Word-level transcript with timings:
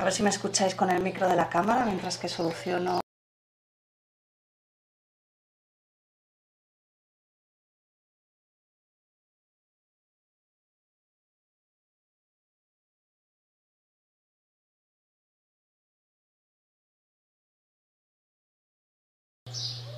A 0.00 0.04
ver 0.04 0.14
si 0.14 0.22
me 0.22 0.30
escucháis 0.30 0.74
con 0.74 0.90
el 0.90 1.02
micro 1.02 1.28
de 1.28 1.36
la 1.36 1.50
cámara 1.50 1.84
mientras 1.84 2.16
que 2.16 2.26
soluciono. 2.30 3.00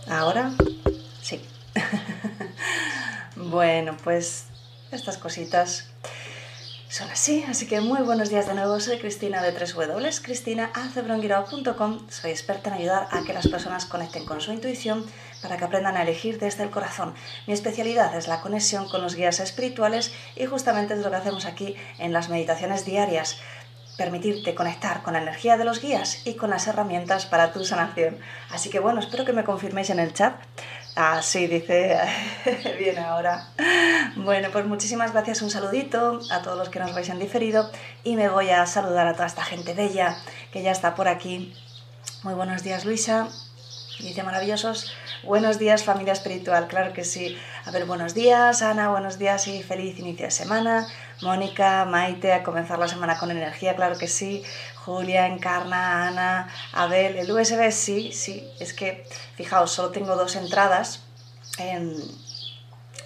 ¿Ahora? 0.08 0.50
Sí. 1.22 1.40
bueno, 3.36 3.96
pues 4.02 4.46
estas 4.90 5.16
cositas 5.16 5.86
son 6.92 7.10
así, 7.10 7.42
así 7.48 7.66
que 7.66 7.80
muy 7.80 8.02
buenos 8.02 8.28
días 8.28 8.46
de 8.46 8.52
nuevo, 8.52 8.78
soy 8.78 8.98
Cristina 8.98 9.42
de 9.42 9.58
3W, 9.58 10.20
cristinacebronguirao.com, 10.20 12.10
soy 12.10 12.30
experta 12.32 12.68
en 12.68 12.74
ayudar 12.74 13.08
a 13.10 13.22
que 13.22 13.32
las 13.32 13.48
personas 13.48 13.86
conecten 13.86 14.26
con 14.26 14.42
su 14.42 14.52
intuición 14.52 15.06
para 15.40 15.56
que 15.56 15.64
aprendan 15.64 15.96
a 15.96 16.02
elegir 16.02 16.38
desde 16.38 16.64
el 16.64 16.70
corazón. 16.70 17.14
Mi 17.46 17.54
especialidad 17.54 18.14
es 18.14 18.28
la 18.28 18.42
conexión 18.42 18.90
con 18.90 19.00
los 19.00 19.14
guías 19.14 19.40
espirituales 19.40 20.12
y 20.36 20.44
justamente 20.44 20.92
es 20.92 21.00
lo 21.00 21.08
que 21.08 21.16
hacemos 21.16 21.46
aquí 21.46 21.76
en 21.98 22.12
las 22.12 22.28
meditaciones 22.28 22.84
diarias 22.84 23.38
permitirte 23.96 24.54
conectar 24.54 25.02
con 25.02 25.14
la 25.14 25.22
energía 25.22 25.56
de 25.56 25.64
los 25.64 25.80
guías 25.80 26.26
y 26.26 26.34
con 26.34 26.50
las 26.50 26.66
herramientas 26.66 27.24
para 27.24 27.52
tu 27.52 27.64
sanación. 27.64 28.18
Así 28.50 28.68
que 28.68 28.80
bueno, 28.80 29.00
espero 29.00 29.24
que 29.24 29.32
me 29.32 29.44
confirméis 29.44 29.88
en 29.88 29.98
el 29.98 30.12
chat 30.12 30.34
Ah, 30.94 31.22
sí, 31.22 31.46
dice, 31.46 31.98
bien 32.78 32.98
ahora. 32.98 33.48
Bueno, 34.16 34.50
pues 34.52 34.66
muchísimas 34.66 35.12
gracias, 35.12 35.40
un 35.40 35.50
saludito 35.50 36.20
a 36.30 36.42
todos 36.42 36.58
los 36.58 36.68
que 36.68 36.80
nos 36.80 36.94
vais 36.94 37.08
en 37.08 37.18
diferido 37.18 37.70
y 38.04 38.16
me 38.16 38.28
voy 38.28 38.50
a 38.50 38.66
saludar 38.66 39.06
a 39.06 39.14
toda 39.14 39.26
esta 39.26 39.42
gente 39.42 39.72
bella 39.72 40.18
que 40.52 40.62
ya 40.62 40.70
está 40.70 40.94
por 40.94 41.08
aquí. 41.08 41.54
Muy 42.22 42.34
buenos 42.34 42.62
días, 42.62 42.84
Luisa. 42.84 43.28
Dice 44.00 44.22
maravillosos. 44.22 44.92
Buenos 45.24 45.60
días, 45.60 45.84
familia 45.84 46.14
espiritual, 46.14 46.66
claro 46.66 46.92
que 46.92 47.04
sí. 47.04 47.38
A 47.64 47.70
ver, 47.70 47.84
buenos 47.84 48.12
días, 48.12 48.60
Ana, 48.60 48.90
buenos 48.90 49.20
días 49.20 49.46
y 49.46 49.62
feliz 49.62 49.96
inicio 50.00 50.24
de 50.24 50.32
semana. 50.32 50.88
Mónica, 51.20 51.84
Maite, 51.84 52.32
a 52.32 52.42
comenzar 52.42 52.80
la 52.80 52.88
semana 52.88 53.16
con 53.16 53.30
energía, 53.30 53.76
claro 53.76 53.96
que 53.96 54.08
sí. 54.08 54.42
Julia, 54.84 55.28
Encarna, 55.28 56.08
Ana, 56.08 56.48
Abel, 56.72 57.16
el 57.16 57.30
USB 57.30 57.70
sí, 57.70 58.12
sí, 58.12 58.50
es 58.58 58.74
que, 58.74 59.06
fijaos, 59.36 59.70
solo 59.70 59.90
tengo 59.90 60.16
dos 60.16 60.34
entradas 60.34 61.04
en, 61.58 61.94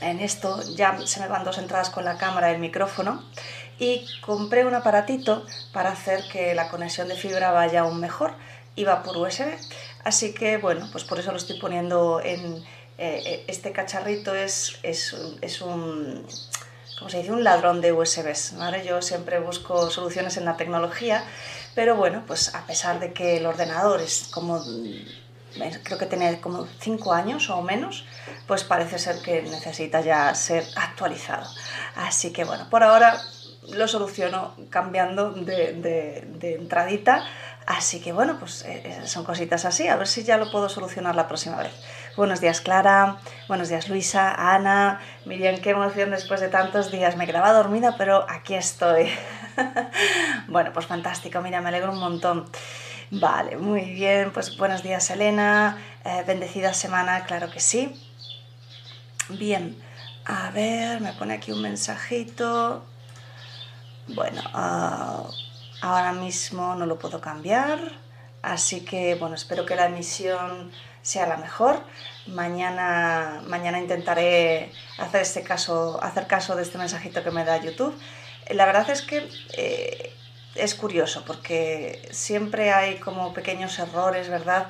esto, 0.01 0.63
ya 0.75 0.99
se 1.07 1.21
me 1.21 1.29
van 1.29 1.45
dos 1.45 1.59
entradas 1.59 1.91
con 1.91 2.07
la 2.07 2.17
cámara 2.17 2.51
y 2.51 2.55
el 2.55 2.61
micrófono 2.61 3.23
y 3.79 4.07
compré 4.23 4.65
un 4.65 4.75
aparatito 4.75 5.45
para 5.75 5.91
hacer 5.91 6.25
que 6.33 6.55
la 6.55 6.71
conexión 6.71 7.09
de 7.09 7.17
fibra 7.17 7.51
vaya 7.51 7.81
aún 7.81 8.01
mejor, 8.01 8.33
iba 8.75 9.03
por 9.03 9.19
USB, 9.19 9.59
así 10.07 10.33
que 10.33 10.57
bueno, 10.59 10.89
pues 10.93 11.05
por 11.05 11.19
eso 11.19 11.31
lo 11.31 11.39
estoy 11.39 11.59
poniendo 11.59 12.21
en... 12.23 12.65
Eh, 12.99 13.23
eh, 13.27 13.45
este 13.47 13.73
cacharrito 13.73 14.35
es, 14.35 14.79
es, 14.83 15.15
es 15.43 15.61
un 15.61 16.27
como 16.99 17.11
se 17.11 17.19
dice, 17.19 17.31
un 17.31 17.45
ladrón 17.45 17.83
de 17.83 17.93
USBs. 17.93 18.57
¿vale? 18.57 18.83
Yo 18.87 19.03
siempre 19.03 19.39
busco 19.39 19.91
soluciones 19.91 20.39
en 20.39 20.47
la 20.47 20.57
tecnología 20.57 21.23
pero 21.77 21.95
bueno, 21.95 22.25
pues 22.27 22.55
a 22.55 22.67
pesar 22.67 22.99
de 23.01 23.13
que 23.13 23.37
el 23.37 23.45
ordenador 23.45 24.01
es 24.01 24.29
como, 24.33 24.61
mm, 24.61 25.61
creo 25.85 25.99
que 25.99 26.07
tiene 26.07 26.41
como 26.41 26.67
5 26.81 27.13
años 27.13 27.51
o 27.51 27.61
menos, 27.61 28.07
pues 28.47 28.65
parece 28.65 28.99
ser 28.99 29.21
que 29.21 29.43
necesita 29.43 30.01
ya 30.01 30.35
ser 30.35 30.65
actualizado. 30.75 31.47
Así 31.97 32.33
que 32.33 32.45
bueno, 32.45 32.67
por 32.71 32.83
ahora 32.83 33.21
lo 33.75 33.87
soluciono 33.87 34.55
cambiando 34.71 35.33
de, 35.33 35.75
de, 35.75 36.55
entradita. 36.55 37.27
Así 37.67 38.01
que 38.01 38.13
bueno, 38.13 38.39
pues 38.39 38.63
eh, 38.63 38.83
eh, 38.85 39.07
son 39.07 39.25
cositas 39.25 39.65
así, 39.65 39.89
a 39.89 39.97
ver 39.97 40.07
si 40.07 40.23
ya 40.23 40.39
lo 40.39 40.53
puedo 40.53 40.69
solucionar 40.69 41.17
la 41.17 41.27
próxima 41.27 41.57
vez. 41.57 41.73
Buenos 42.17 42.41
días 42.41 42.61
Clara, 42.61 43.19
buenos 43.49 43.69
días 43.69 43.89
Luisa, 43.89 44.55
Ana, 44.55 45.01
Miriam, 45.25 45.59
qué 45.61 45.71
emoción 45.71 46.13
después 46.13 46.41
de 46.41 46.49
tantos 46.49 46.93
días. 46.93 47.17
Me 47.17 47.27
quedaba 47.27 47.53
dormida, 47.53 47.97
pero 47.99 48.25
aquí 48.31 48.55
estoy. 48.55 49.11
bueno, 50.49 50.73
pues 50.73 50.87
fantástico, 50.87 51.41
mira, 51.41 51.61
me 51.61 51.71
alegro 51.71 51.91
un 51.91 51.99
montón. 51.99 52.49
Vale, 53.11 53.57
muy 53.57 53.83
bien, 53.95 54.31
pues 54.31 54.57
buenos 54.57 54.85
días 54.85 55.11
Elena, 55.11 55.77
eh, 56.05 56.23
bendecida 56.25 56.73
semana, 56.73 57.25
claro 57.25 57.51
que 57.51 57.59
sí. 57.59 58.01
Bien, 59.29 59.77
a 60.25 60.51
ver, 60.51 61.01
me 61.01 61.13
pone 61.15 61.35
aquí 61.35 61.51
un 61.51 61.63
mensajito. 61.63 62.85
Bueno, 64.07 64.41
ah, 64.55 65.25
ahora 65.87 66.13
mismo 66.13 66.75
no 66.75 66.87
lo 66.87 66.99
puedo 66.99 67.21
cambiar, 67.21 67.79
así 68.43 68.85
que 68.85 69.15
bueno, 69.15 69.35
espero 69.35 69.67
que 69.67 69.77
la 69.77 69.87
emisión 69.87 70.73
sea 71.03 71.27
la 71.27 71.37
mejor. 71.37 71.81
Mañana, 72.27 73.43
mañana 73.47 73.79
intentaré 73.79 74.73
hacer, 74.99 75.23
este 75.23 75.43
caso, 75.43 76.03
hacer 76.03 76.27
caso 76.27 76.57
de 76.57 76.63
este 76.63 76.79
mensajito 76.79 77.23
que 77.23 77.31
me 77.31 77.45
da 77.45 77.57
YouTube 77.59 77.95
la 78.55 78.67
verdad 78.67 78.89
es 78.91 79.03
que 79.03 79.29
eh, 79.57 80.13
es 80.55 80.75
curioso 80.75 81.25
porque 81.27 82.09
siempre 82.13 82.73
hay 82.73 82.97
como 82.97 83.33
pequeños 83.33 83.79
errores, 83.79 84.29
¿verdad? 84.29 84.67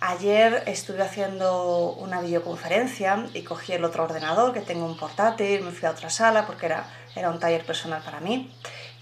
Ayer 0.00 0.64
estuve 0.66 1.02
haciendo 1.02 1.92
una 1.92 2.20
videoconferencia 2.20 3.26
y 3.34 3.42
cogí 3.42 3.72
el 3.72 3.84
otro 3.84 4.04
ordenador, 4.04 4.52
que 4.52 4.60
tengo 4.60 4.84
un 4.84 4.96
portátil, 4.96 5.62
me 5.62 5.70
fui 5.70 5.86
a 5.86 5.92
otra 5.92 6.10
sala 6.10 6.44
porque 6.46 6.66
era, 6.66 6.86
era 7.14 7.30
un 7.30 7.38
taller 7.38 7.64
personal 7.64 8.02
para 8.02 8.18
mí. 8.18 8.52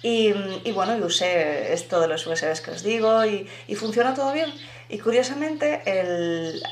Y, 0.02 0.32
bueno, 0.72 0.96
y 0.96 1.02
usé 1.02 1.72
esto 1.72 2.00
de 2.00 2.08
los 2.08 2.26
USBs 2.26 2.62
que 2.62 2.70
os 2.70 2.82
digo 2.82 3.24
y, 3.26 3.46
y 3.68 3.74
funciona 3.74 4.14
todo 4.14 4.32
bien. 4.32 4.50
Y 4.88 4.98
curiosamente, 4.98 5.82
el, 5.84 6.62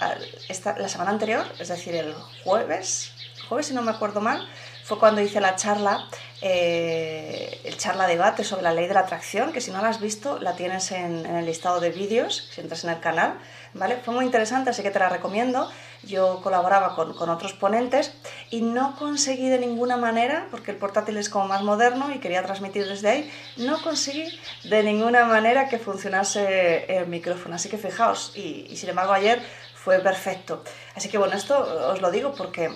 esta, 0.49 0.79
la 0.79 0.89
semana 0.89 1.11
anterior, 1.11 1.45
es 1.59 1.69
decir, 1.69 1.95
el 1.95 2.15
jueves, 2.43 3.13
jueves 3.49 3.67
si 3.67 3.75
no 3.75 3.83
me 3.83 3.91
acuerdo 3.91 4.21
mal, 4.21 4.49
fue 4.83 4.99
cuando 4.99 5.21
hice 5.21 5.41
la 5.41 5.55
charla, 5.55 6.09
eh, 6.41 7.61
el 7.65 7.77
charla 7.77 8.07
debate 8.07 8.45
sobre 8.45 8.63
la 8.63 8.73
ley 8.73 8.87
de 8.87 8.95
la 8.95 9.01
atracción, 9.01 9.53
que 9.53 9.61
si 9.61 9.71
no 9.71 9.83
la 9.83 9.89
has 9.89 10.01
visto 10.01 10.39
la 10.39 10.55
tienes 10.55 10.93
en, 10.93 11.27
el 11.27 11.47
listado 11.47 11.81
de 11.81 11.91
vídeos, 11.91 12.49
si 12.53 12.61
entras 12.61 12.85
en 12.85 12.91
el 12.91 13.01
canal, 13.01 13.35
¿vale? 13.75 13.97
Fue 14.05 14.15
muy 14.15 14.25
interesante, 14.25 14.71
así 14.71 14.83
que 14.83 14.91
te 14.91 14.99
la 14.99 15.09
recomiendo. 15.09 15.69
Yo 16.05 16.41
colaboraba 16.43 16.95
con, 16.95 17.29
otros 17.29 17.55
ponentes 17.55 18.15
y 18.51 18.61
no 18.61 18.95
conseguí 18.97 19.49
de 19.49 19.59
ninguna 19.59 19.97
manera, 19.97 20.47
porque 20.51 20.71
el 20.71 20.77
portátil 20.77 21.17
es 21.17 21.29
como 21.29 21.49
más 21.49 21.63
moderno 21.63 22.15
y 22.15 22.21
quería 22.21 22.43
transmitir 22.45 22.87
desde 22.87 23.09
ahí, 23.09 23.33
no 23.57 23.83
conseguí 23.83 24.29
de 24.65 24.83
ninguna 24.85 25.25
manera 25.25 25.69
que 25.69 25.79
funcionase 25.79 26.85
el 26.99 27.09
micrófono. 27.09 27.57
Así 27.57 27.69
que 27.69 27.79
fijaos, 27.79 28.33
y 28.37 28.77
sin 28.77 28.91
embargo 28.91 29.13
ayer 29.13 29.43
fue 29.75 29.99
perfecto. 30.01 30.63
Así 30.95 31.09
que 31.09 31.19
bueno, 31.19 31.35
esto 31.35 31.91
os 31.93 32.01
lo 32.01 32.11
digo 32.11 32.35
porque 32.35 32.71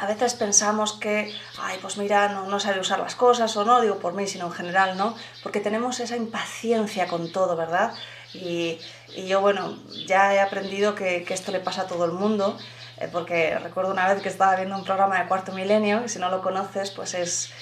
a 0.00 0.06
veces 0.06 0.32
pensamos 0.32 0.94
que, 0.94 1.30
ay, 1.58 1.78
pues 1.82 1.98
mira, 1.98 2.28
no, 2.28 2.46
no, 2.46 2.58
sabe 2.58 2.80
usar 2.80 3.00
las 3.00 3.14
cosas, 3.14 3.54
o 3.56 3.66
no 3.66 3.82
digo 3.82 3.98
por 3.98 4.14
mí, 4.14 4.26
sino 4.26 4.46
en 4.46 4.52
general, 4.52 4.96
¿no? 4.96 5.14
Porque 5.42 5.60
tenemos 5.60 6.00
esa 6.00 6.16
impaciencia 6.16 7.06
con 7.06 7.30
todo, 7.32 7.54
¿verdad? 7.54 7.92
Y, 8.32 8.78
y 9.14 9.26
yo, 9.26 9.42
bueno, 9.42 9.78
ya 10.06 10.34
he 10.34 10.40
aprendido 10.40 10.94
que, 10.94 11.24
que, 11.24 11.34
esto 11.34 11.52
le 11.52 11.60
pasa 11.60 11.82
a 11.82 11.86
todo 11.86 12.06
el 12.06 12.12
mundo, 12.12 12.56
eh, 12.96 13.08
porque 13.12 13.58
recuerdo 13.58 13.90
una 13.90 14.08
vez 14.12 14.22
que 14.22 14.30
estaba 14.30 14.56
viendo 14.56 14.74
un 14.74 14.84
programa 14.84 15.20
de 15.20 15.28
Cuarto 15.28 15.52
Milenio, 15.52 16.02
que 16.02 16.08
si 16.08 16.18
no 16.18 16.30
lo 16.30 16.40
conoces, 16.40 16.90
pues 16.92 17.12
es, 17.12 17.52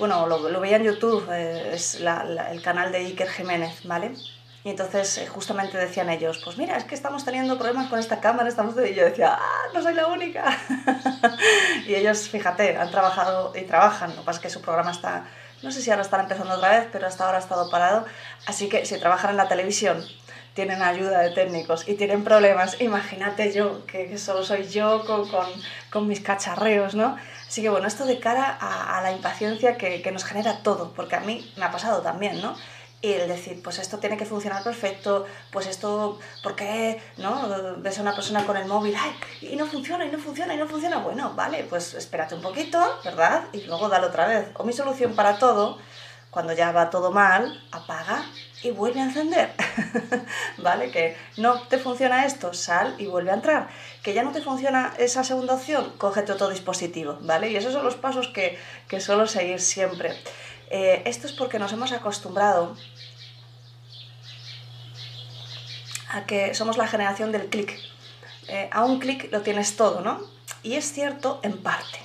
bueno, 0.00 0.26
lo, 0.26 0.48
lo 0.48 0.60
veía 0.60 0.76
en 0.76 0.84
YouTube, 0.84 1.28
eh, 1.30 1.74
es 1.74 2.00
la, 2.00 2.50
el 2.50 2.60
canal 2.60 2.90
de 2.90 2.98
Iker 2.98 3.28
Jiménez, 3.28 3.84
¿vale? 3.84 4.16
Y 4.64 4.70
entonces 4.70 5.18
eh, 5.18 5.26
justamente 5.26 5.76
decían 5.76 6.08
ellos, 6.08 6.40
pues 6.42 6.56
mira, 6.56 6.78
es 6.78 6.84
que 6.84 6.94
estamos 6.94 7.22
teniendo 7.22 7.58
problemas 7.58 7.90
con 7.90 7.98
esta 7.98 8.20
cámara, 8.20 8.48
estamos... 8.48 8.74
Y 8.76 8.94
yo 8.94 9.04
decía, 9.04 9.36
ah, 9.38 9.62
no 9.74 9.82
soy 9.82 9.92
la 9.92 10.06
única. 10.06 10.56
y 11.86 11.94
ellos, 11.94 12.30
fíjate, 12.30 12.78
han 12.78 12.90
trabajado 12.90 13.52
y 13.54 13.60
trabajan, 13.62 14.10
lo 14.10 14.22
que 14.22 14.22
pasa 14.22 14.38
es 14.38 14.42
que 14.42 14.48
su 14.48 14.62
programa 14.62 14.90
está, 14.90 15.26
no 15.62 15.70
sé 15.70 15.82
si 15.82 15.90
ahora 15.90 16.02
están 16.02 16.20
empezando 16.20 16.54
otra 16.54 16.80
vez, 16.80 16.88
pero 16.90 17.06
hasta 17.06 17.26
ahora 17.26 17.36
ha 17.36 17.40
estado 17.42 17.68
parado. 17.70 18.06
Así 18.46 18.70
que 18.70 18.86
si 18.86 18.98
trabajan 18.98 19.32
en 19.32 19.36
la 19.36 19.48
televisión, 19.48 20.02
tienen 20.54 20.80
ayuda 20.80 21.20
de 21.20 21.30
técnicos 21.32 21.86
y 21.86 21.94
tienen 21.94 22.24
problemas, 22.24 22.80
imagínate 22.80 23.52
yo, 23.52 23.84
que, 23.84 24.16
solo 24.16 24.44
soy 24.44 24.66
yo 24.68 25.04
con, 25.04 25.28
con, 25.28 25.46
con, 25.90 26.08
mis 26.08 26.20
cacharreos, 26.20 26.94
¿no? 26.94 27.18
Así 27.46 27.60
que 27.60 27.68
bueno, 27.68 27.86
esto 27.86 28.06
de 28.06 28.18
cara 28.18 28.56
a, 28.58 28.96
a 28.96 29.02
la 29.02 29.12
impaciencia 29.12 29.76
que, 29.76 30.00
que, 30.00 30.12
nos 30.12 30.24
genera 30.24 30.62
todo, 30.62 30.92
porque 30.94 31.16
a 31.16 31.20
mí 31.20 31.52
me 31.56 31.66
ha 31.66 31.70
pasado 31.70 32.00
también, 32.00 32.40
¿no? 32.40 32.56
Y 33.04 33.12
el 33.12 33.28
decir, 33.28 33.60
pues 33.62 33.78
esto 33.80 33.98
tiene 33.98 34.16
que 34.16 34.24
funcionar 34.24 34.64
perfecto, 34.64 35.26
pues 35.52 35.66
esto, 35.66 36.18
¿por 36.42 36.56
qué? 36.56 37.02
¿No? 37.18 37.50
Ves 37.76 37.98
a 37.98 38.00
una 38.00 38.14
persona 38.14 38.46
con 38.46 38.56
el 38.56 38.66
móvil, 38.66 38.96
¡ay! 38.98 39.12
Y 39.42 39.56
no 39.56 39.66
funciona, 39.66 40.06
y 40.06 40.10
no 40.10 40.18
funciona, 40.18 40.54
y 40.54 40.56
no 40.56 40.66
funciona. 40.66 40.96
Bueno, 40.96 41.34
vale, 41.34 41.66
pues 41.68 41.92
espérate 41.92 42.34
un 42.34 42.40
poquito, 42.40 42.82
¿verdad? 43.04 43.44
Y 43.52 43.60
luego 43.64 43.90
dale 43.90 44.06
otra 44.06 44.26
vez. 44.26 44.46
O 44.54 44.64
mi 44.64 44.72
solución 44.72 45.14
para 45.14 45.36
todo, 45.38 45.76
cuando 46.30 46.54
ya 46.54 46.72
va 46.72 46.88
todo 46.88 47.12
mal, 47.12 47.62
apaga 47.72 48.24
y 48.62 48.70
vuelve 48.70 49.00
a 49.00 49.04
encender. 49.04 49.52
¿Vale? 50.56 50.90
Que 50.90 51.14
no 51.36 51.60
te 51.68 51.76
funciona 51.76 52.24
esto, 52.24 52.54
sal 52.54 52.94
y 52.96 53.04
vuelve 53.04 53.32
a 53.32 53.34
entrar. 53.34 53.68
Que 54.02 54.14
ya 54.14 54.22
no 54.22 54.32
te 54.32 54.40
funciona 54.40 54.94
esa 54.96 55.24
segunda 55.24 55.52
opción, 55.52 55.92
cógete 55.98 56.32
otro 56.32 56.48
dispositivo. 56.48 57.18
¿Vale? 57.20 57.50
Y 57.50 57.56
esos 57.56 57.74
son 57.74 57.84
los 57.84 57.96
pasos 57.96 58.28
que, 58.28 58.58
que 58.88 58.98
suelo 58.98 59.26
seguir 59.26 59.60
siempre. 59.60 60.16
Eh, 60.70 61.02
esto 61.06 61.26
es 61.26 61.32
porque 61.32 61.58
nos 61.58 61.72
hemos 61.72 61.92
acostumbrado 61.92 62.76
a 66.14 66.26
que 66.26 66.54
somos 66.54 66.78
la 66.78 66.86
generación 66.86 67.32
del 67.32 67.48
clic. 67.48 67.76
Eh, 68.48 68.68
a 68.70 68.84
un 68.84 69.00
clic 69.00 69.32
lo 69.32 69.42
tienes 69.42 69.76
todo, 69.76 70.00
¿no? 70.00 70.20
Y 70.62 70.74
es 70.74 70.92
cierto 70.92 71.40
en 71.42 71.58
parte, 71.62 71.98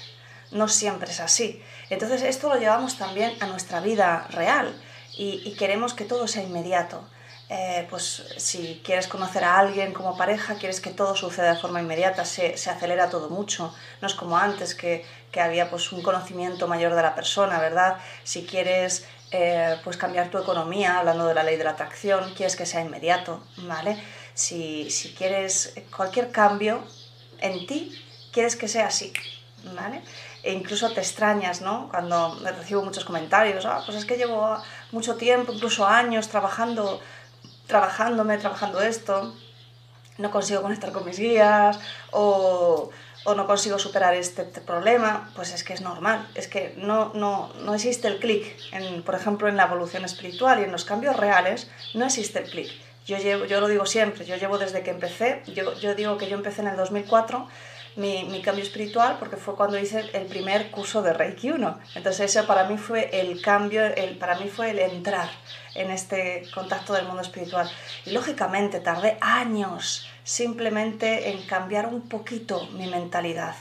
no 0.52 0.68
siempre 0.68 1.12
es 1.12 1.20
así. 1.20 1.62
Entonces 1.90 2.24
esto 2.24 2.50
lo 2.50 2.60
llevamos 2.60 2.98
también 2.98 3.34
a 3.40 3.46
nuestra 3.46 3.82
vida 3.82 4.28
real 4.32 4.76
y, 5.16 5.54
queremos 5.60 5.94
que 5.94 6.06
todo 6.06 6.28
sea 6.28 6.44
inmediato. 6.44 7.04
Eh, 7.52 7.88
pues 7.90 8.24
si 8.38 8.80
quieres 8.86 9.08
conocer 9.08 9.44
a 9.44 9.58
alguien 9.58 9.92
como 9.92 10.16
pareja, 10.16 10.56
quieres 10.56 10.80
que 10.80 10.92
todo 10.92 11.16
suceda 11.16 11.56
de 11.56 11.60
forma 11.60 11.82
inmediata, 11.82 12.24
se, 12.24 12.56
se 12.58 12.70
acelera 12.70 13.10
todo 13.10 13.32
mucho, 13.32 13.74
no 14.02 14.08
es 14.08 14.14
como 14.14 14.38
antes 14.38 14.76
que, 14.76 15.04
que, 15.32 15.42
había 15.42 15.68
pues 15.68 15.92
un 15.92 16.04
conocimiento 16.04 16.68
mayor 16.68 16.94
de 16.94 17.02
la 17.02 17.16
persona, 17.16 17.60
¿verdad? 17.60 17.98
Si 18.24 18.46
quieres 18.46 19.08
eh, 19.32 19.78
pues 19.84 19.98
cambiar 19.98 20.30
tu 20.30 20.38
economía, 20.38 21.00
hablando 21.00 21.26
de 21.26 21.34
la 21.34 21.42
ley 21.42 21.58
de 21.58 21.64
la 21.64 21.72
atracción, 21.72 22.36
quieres 22.36 22.56
que 22.56 22.68
sea 22.68 22.82
inmediato, 22.82 23.44
¿vale? 23.58 23.98
Si, 24.36 24.92
si 24.92 25.16
quieres 25.16 25.74
cualquier 25.96 26.32
cambio 26.32 26.84
en 27.40 27.66
ti, 27.66 28.00
quieres 28.32 28.56
que 28.58 28.68
sea 28.68 28.86
así, 28.86 29.12
¿vale? 29.74 30.04
e 30.42 30.54
incluso 30.54 30.92
te 30.92 31.02
extrañas, 31.02 31.62
¿no? 31.62 31.90
Cuando 31.90 32.40
recibo 32.44 32.82
muchos 32.82 33.04
comentarios, 33.04 33.66
ah, 33.66 33.82
pues 33.86 33.98
es 33.98 34.06
que 34.06 34.16
llevo 34.16 34.58
mucho 34.92 35.16
tiempo, 35.16 35.52
incluso 35.52 35.86
años 35.86 36.30
trabajando, 36.30 37.02
trabajándome, 37.70 38.38
trabajando 38.38 38.82
esto, 38.82 39.34
no 40.18 40.32
consigo 40.32 40.62
conectar 40.62 40.92
con 40.92 41.06
mis 41.06 41.18
guías 41.18 41.80
o, 42.12 42.90
o 43.24 43.36
no 43.36 43.48
consigo 43.48 43.80
superar 43.80 44.16
este, 44.16 44.44
problema, 44.44 45.32
pues 45.36 45.54
es 45.54 45.64
que 45.64 45.74
es 45.74 45.82
normal, 45.82 46.28
es 46.36 46.48
que 46.48 46.74
no, 46.78 47.14
no, 47.14 47.54
no 47.64 47.74
existe 47.76 48.08
el 48.08 48.20
clic, 48.20 48.44
por 49.06 49.16
ejemplo, 49.16 49.48
en 49.48 49.56
la 49.56 49.64
evolución 49.64 50.04
espiritual 50.04 50.60
y 50.60 50.64
en 50.64 50.72
los 50.72 50.84
cambios 50.84 51.16
reales, 51.16 51.70
no 51.94 52.06
existe 52.06 52.40
el 52.40 52.50
clic. 52.50 52.70
Yo, 53.06 53.18
llevo, 53.18 53.46
yo 53.46 53.62
lo 53.62 53.68
digo 53.68 53.86
siempre, 53.86 54.26
yo 54.26 54.36
llevo 54.36 54.58
desde 54.58 54.82
que 54.82 54.92
empecé, 54.92 55.42
yo, 55.48 55.74
yo 55.80 55.96
digo 55.96 56.18
que 56.18 56.28
yo 56.28 56.36
empecé 56.36 56.62
en 56.62 56.68
el 56.68 56.76
2004 56.76 57.48
mi, 58.00 58.42
cambio 58.42 58.64
espiritual 58.64 59.18
porque 59.20 59.38
fue 59.38 59.56
cuando 59.56 59.78
hice 59.78 60.10
el 60.14 60.26
primer 60.26 60.72
curso 60.72 61.02
de 61.02 61.14
Reiki 61.14 61.52
1. 61.52 61.80
Entonces 61.96 62.36
eso 62.36 62.48
para 62.48 62.64
mí 62.64 62.78
fue 62.78 63.10
el 63.20 63.42
cambio, 63.42 63.86
el, 63.86 64.18
para 64.18 64.40
mí 64.40 64.48
fue 64.48 64.72
el 64.72 64.80
entrar 64.80 65.30
en 65.76 65.92
este 65.92 66.44
contacto 66.54 66.94
del 66.94 67.06
mundo 67.06 67.22
espiritual. 67.22 67.70
Y 68.06 68.12
lógicamente 68.12 68.80
tardé 68.80 69.18
años 69.22 70.08
simplemente 70.24 71.32
en 71.32 71.46
cambiar 71.46 71.88
un 71.88 72.08
poquito 72.08 72.68
mi 72.74 72.88
mentalidad, 72.88 73.56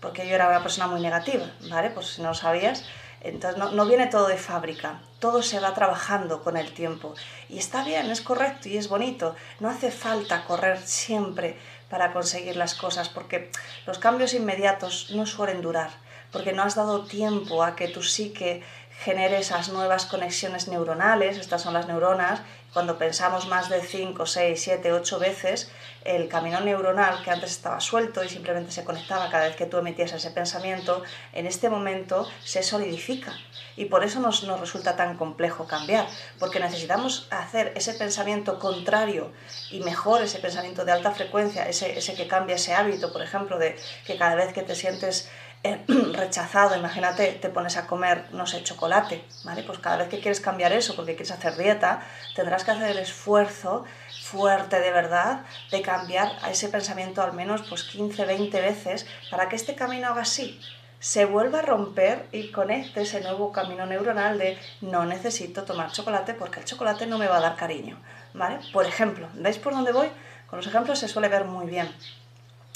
porque 0.00 0.26
yo 0.26 0.34
era 0.34 0.48
una 0.48 0.62
persona 0.62 0.86
muy 0.86 1.00
negativa, 1.00 1.46
¿vale? 1.70 1.90
Pues 1.90 2.06
si 2.14 2.22
no 2.22 2.28
lo 2.28 2.34
sabías, 2.34 2.84
entonces 3.20 3.58
no, 3.58 3.70
no, 3.72 3.86
viene 3.86 4.06
todo 4.06 4.26
de 4.26 4.36
fábrica, 4.36 5.00
todo 5.18 5.42
se 5.42 5.58
va 5.58 5.72
trabajando 5.72 6.42
con 6.42 6.58
el 6.58 6.72
tiempo. 6.72 7.14
Y 7.48 7.58
está 7.58 7.82
bien, 7.82 8.10
es 8.10 8.20
correcto 8.20 8.68
y 8.68 8.76
es 8.76 8.88
bonito. 8.88 9.34
No 9.60 9.70
hace 9.70 9.90
falta 9.90 10.44
correr 10.44 10.78
siempre 10.78 11.56
para 11.94 12.12
conseguir 12.12 12.56
las 12.56 12.74
cosas, 12.74 13.08
porque 13.08 13.52
los 13.86 14.00
cambios 14.00 14.34
inmediatos 14.34 15.10
no 15.10 15.26
suelen 15.26 15.62
durar, 15.62 15.90
porque 16.32 16.52
no 16.52 16.64
has 16.64 16.74
dado 16.74 17.04
tiempo 17.04 17.62
a 17.62 17.76
que 17.76 17.86
tu 17.86 18.02
psique 18.02 18.64
genere 19.04 19.38
esas 19.38 19.68
nuevas 19.68 20.04
conexiones 20.04 20.66
neuronales, 20.66 21.38
estas 21.38 21.62
son 21.62 21.72
las 21.72 21.86
neuronas, 21.86 22.40
cuando 22.74 22.98
pensamos 22.98 23.46
más 23.46 23.70
de 23.70 23.80
5, 23.80 24.26
6, 24.26 24.60
7, 24.60 24.92
8 24.92 25.18
veces, 25.20 25.70
el 26.04 26.28
camino 26.28 26.60
neuronal 26.60 27.22
que 27.22 27.30
antes 27.30 27.52
estaba 27.52 27.80
suelto 27.80 28.22
y 28.22 28.28
simplemente 28.28 28.72
se 28.72 28.84
conectaba 28.84 29.30
cada 29.30 29.46
vez 29.46 29.56
que 29.56 29.64
tú 29.64 29.78
emitías 29.78 30.12
ese 30.12 30.32
pensamiento, 30.32 31.02
en 31.32 31.46
este 31.46 31.70
momento 31.70 32.28
se 32.42 32.62
solidifica. 32.64 33.32
Y 33.76 33.86
por 33.86 34.04
eso 34.04 34.20
nos, 34.20 34.42
nos 34.42 34.60
resulta 34.60 34.96
tan 34.96 35.16
complejo 35.16 35.66
cambiar, 35.66 36.06
porque 36.38 36.60
necesitamos 36.60 37.28
hacer 37.30 37.72
ese 37.76 37.94
pensamiento 37.94 38.58
contrario 38.58 39.32
y 39.70 39.80
mejor 39.80 40.22
ese 40.22 40.40
pensamiento 40.40 40.84
de 40.84 40.92
alta 40.92 41.12
frecuencia, 41.12 41.68
ese, 41.68 41.96
ese 41.96 42.14
que 42.14 42.26
cambia 42.26 42.56
ese 42.56 42.74
hábito, 42.74 43.12
por 43.12 43.22
ejemplo, 43.22 43.58
de 43.58 43.76
que 44.04 44.18
cada 44.18 44.34
vez 44.34 44.52
que 44.52 44.62
te 44.62 44.74
sientes 44.74 45.30
rechazado, 46.12 46.76
imagínate, 46.76 47.32
te 47.32 47.48
pones 47.48 47.76
a 47.76 47.86
comer, 47.86 48.26
no 48.32 48.46
sé, 48.46 48.62
chocolate, 48.62 49.24
¿vale? 49.44 49.62
Pues 49.62 49.78
cada 49.78 49.96
vez 49.96 50.08
que 50.08 50.20
quieres 50.20 50.40
cambiar 50.40 50.72
eso 50.72 50.94
porque 50.94 51.14
quieres 51.14 51.30
hacer 51.30 51.56
dieta, 51.56 52.02
tendrás 52.34 52.64
que 52.64 52.72
hacer 52.72 52.90
el 52.90 52.98
esfuerzo 52.98 53.84
fuerte 54.22 54.80
de 54.80 54.90
verdad 54.90 55.40
de 55.70 55.80
cambiar 55.80 56.32
a 56.42 56.50
ese 56.50 56.68
pensamiento 56.68 57.22
al 57.22 57.32
menos 57.32 57.62
pues 57.68 57.84
15, 57.84 58.24
20 58.24 58.60
veces 58.60 59.06
para 59.30 59.48
que 59.48 59.56
este 59.56 59.74
camino 59.74 60.08
haga 60.08 60.22
así, 60.22 60.60
se 60.98 61.24
vuelva 61.24 61.58
a 61.58 61.62
romper 61.62 62.26
y 62.32 62.50
conecte 62.50 63.02
ese 63.02 63.20
nuevo 63.20 63.52
camino 63.52 63.84
neuronal 63.86 64.38
de 64.38 64.58
no 64.80 65.04
necesito 65.04 65.64
tomar 65.64 65.92
chocolate 65.92 66.34
porque 66.34 66.60
el 66.60 66.66
chocolate 66.66 67.06
no 67.06 67.18
me 67.18 67.28
va 67.28 67.36
a 67.36 67.40
dar 67.40 67.56
cariño, 67.56 67.98
¿vale? 68.32 68.58
Por 68.72 68.86
ejemplo, 68.86 69.28
¿veis 69.34 69.58
por 69.58 69.74
dónde 69.74 69.92
voy? 69.92 70.08
Con 70.48 70.58
los 70.58 70.66
ejemplos 70.66 70.98
se 70.98 71.08
suele 71.08 71.28
ver 71.28 71.44
muy 71.44 71.66
bien. 71.66 71.94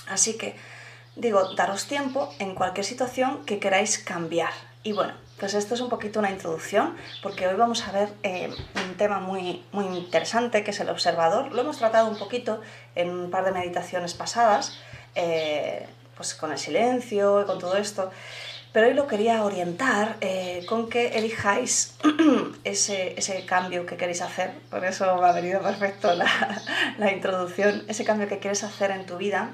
Así 0.09 0.37
que 0.37 0.57
digo, 1.19 1.55
daros 1.55 1.87
tiempo 1.87 2.33
en 2.39 2.55
cualquier 2.55 2.87
situación 2.87 3.45
que 3.45 3.59
queráis 3.59 3.99
cambiar. 3.99 4.53
Y 4.85 4.93
bueno, 4.93 5.13
pues 5.39 5.55
esto 5.55 5.75
es 5.75 5.81
un 5.81 5.89
poquito 5.89 6.21
una 6.21 6.31
introducción, 6.31 6.97
porque 7.23 7.47
hoy 7.47 7.57
vamos 7.57 7.87
a 7.87 7.93
ver 7.93 8.09
eh, 8.23 8.51
un 8.77 8.95
tema 8.97 9.19
muy, 9.19 9.65
muy 9.73 9.87
interesante, 9.97 10.63
que 10.63 10.71
es 10.71 10.81
el 10.81 10.89
observador. 10.89 11.53
Lo 11.53 11.63
hemos 11.63 11.79
tratado 11.79 12.09
un 12.09 12.17
poquito 12.17 12.61
en 12.95 13.11
un 13.11 13.31
par 13.31 13.45
de 13.45 13.53
meditaciones 13.53 14.15
pasadas, 14.15 14.79
eh, 15.17 15.87
pues 16.17 16.35
con 16.35 16.53
el 16.53 16.59
silencio 16.59 17.43
y 17.43 17.45
con 17.45 17.59
todo 17.59 17.77
esto. 17.77 18.11
Pero 18.73 18.87
hoy 18.87 18.95
lo 18.95 19.09
quería 19.09 19.43
orientar 19.45 20.17
eh, 20.21 20.65
con 20.69 20.89
que 20.89 21.19
elijáis 21.19 21.97
ese, 22.65 23.19
ese, 23.19 23.45
cambio 23.45 23.87
que 23.87 23.97
queréis 23.97 24.23
hacer. 24.23 24.53
Por 24.71 24.85
eso 24.85 25.17
me 25.17 25.27
ha 25.27 25.33
venido 25.33 25.61
perfecto 25.63 26.15
la, 26.15 26.63
la 26.99 27.13
introducción. 27.13 27.85
Ese 27.89 28.05
cambio 28.05 28.29
que 28.29 28.39
quieres 28.39 28.63
hacer 28.63 28.93
en 28.93 29.07
tu 29.07 29.17
vida 29.17 29.53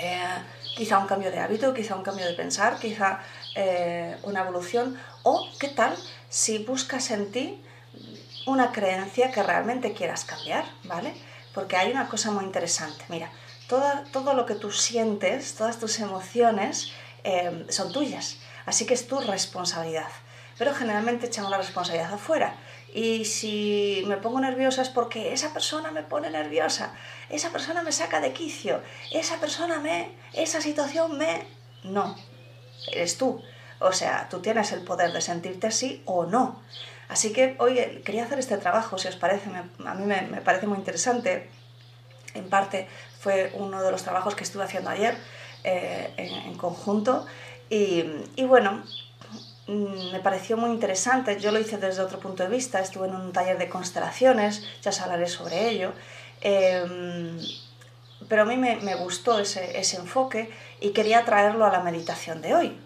eh, 0.00 0.42
quizá 0.76 0.98
un 0.98 1.06
cambio 1.06 1.30
de 1.30 1.38
hábito, 1.38 1.74
quizá 1.74 1.94
un 1.94 2.02
cambio 2.02 2.26
de 2.26 2.34
pensar, 2.34 2.78
quizá 2.78 3.20
eh, 3.54 4.16
una 4.22 4.40
evolución, 4.40 4.98
o 5.22 5.48
qué 5.58 5.68
tal 5.68 5.94
si 6.28 6.58
buscas 6.58 7.10
en 7.10 7.30
ti 7.32 7.62
una 8.46 8.72
creencia 8.72 9.30
que 9.30 9.42
realmente 9.42 9.92
quieras 9.92 10.24
cambiar, 10.24 10.64
¿vale? 10.84 11.14
Porque 11.54 11.76
hay 11.76 11.90
una 11.90 12.08
cosa 12.08 12.30
muy 12.30 12.44
interesante, 12.44 13.04
mira, 13.08 13.30
todo 13.68 14.34
lo 14.34 14.46
que 14.46 14.54
tú 14.54 14.72
sientes, 14.72 15.54
todas 15.54 15.78
tus 15.78 16.00
emociones 16.00 16.92
eh, 17.22 17.66
son 17.68 17.92
tuyas, 17.92 18.38
así 18.66 18.86
que 18.86 18.94
es 18.94 19.06
tu 19.06 19.20
responsabilidad, 19.20 20.08
pero 20.60 20.74
generalmente 20.74 21.28
echamos 21.28 21.50
la 21.50 21.56
responsabilidad 21.56 22.12
afuera 22.12 22.54
y 22.92 23.24
si 23.24 24.04
me 24.06 24.18
pongo 24.18 24.40
nerviosa 24.40 24.82
es 24.82 24.90
porque 24.90 25.32
esa 25.32 25.54
persona 25.54 25.90
me 25.90 26.02
pone 26.02 26.28
nerviosa, 26.28 26.92
esa 27.30 27.48
persona 27.48 27.82
me 27.82 27.92
saca 27.92 28.20
de 28.20 28.34
quicio, 28.34 28.82
esa 29.10 29.40
persona 29.40 29.78
me, 29.78 30.10
esa 30.34 30.60
situación 30.60 31.16
me... 31.16 31.46
No, 31.82 32.14
eres 32.92 33.16
tú. 33.16 33.42
O 33.78 33.92
sea, 33.92 34.28
tú 34.28 34.40
tienes 34.42 34.70
el 34.72 34.82
poder 34.82 35.14
de 35.14 35.22
sentirte 35.22 35.68
así 35.68 36.02
o 36.04 36.26
no. 36.26 36.60
Así 37.08 37.32
que 37.32 37.56
hoy 37.58 38.02
quería 38.04 38.24
hacer 38.24 38.38
este 38.38 38.58
trabajo, 38.58 38.98
si 38.98 39.08
os 39.08 39.16
parece, 39.16 39.48
a 39.48 39.94
mí 39.94 40.04
me, 40.04 40.42
parece 40.42 40.66
muy 40.66 40.76
interesante. 40.76 41.48
En 42.34 42.50
parte 42.50 42.86
fue 43.18 43.50
uno 43.54 43.82
de 43.82 43.90
los 43.90 44.02
trabajos 44.02 44.34
que 44.34 44.44
estuve 44.44 44.64
haciendo 44.64 44.90
ayer 44.90 45.16
eh, 45.64 46.12
en, 46.18 46.54
conjunto. 46.58 47.24
Y, 47.70 48.04
y 48.36 48.44
bueno, 48.44 48.82
me 49.70 50.20
pareció 50.20 50.56
muy 50.56 50.70
interesante. 50.70 51.38
Yo 51.38 51.52
lo 51.52 51.60
hice 51.60 51.78
desde 51.78 52.02
otro 52.02 52.18
punto 52.18 52.42
de 52.42 52.48
vista, 52.48 52.80
estuve 52.80 53.08
en 53.08 53.14
un 53.14 53.32
taller 53.32 53.58
de 53.58 53.68
constelaciones, 53.68 54.64
ya 54.82 54.90
os 54.90 55.00
hablaré 55.00 55.28
sobre 55.28 55.68
ello. 55.68 55.92
Em, 56.40 57.38
pero 58.28 58.42
a 58.42 58.44
mí 58.44 58.56
me, 58.56 58.94
gustó 58.96 59.38
ese, 59.38 59.96
enfoque 59.96 60.50
y 60.80 60.90
quería 60.90 61.24
traerlo 61.24 61.64
a 61.66 61.70
la 61.70 61.80
meditación 61.80 62.42
de 62.42 62.54
hoy. 62.54 62.80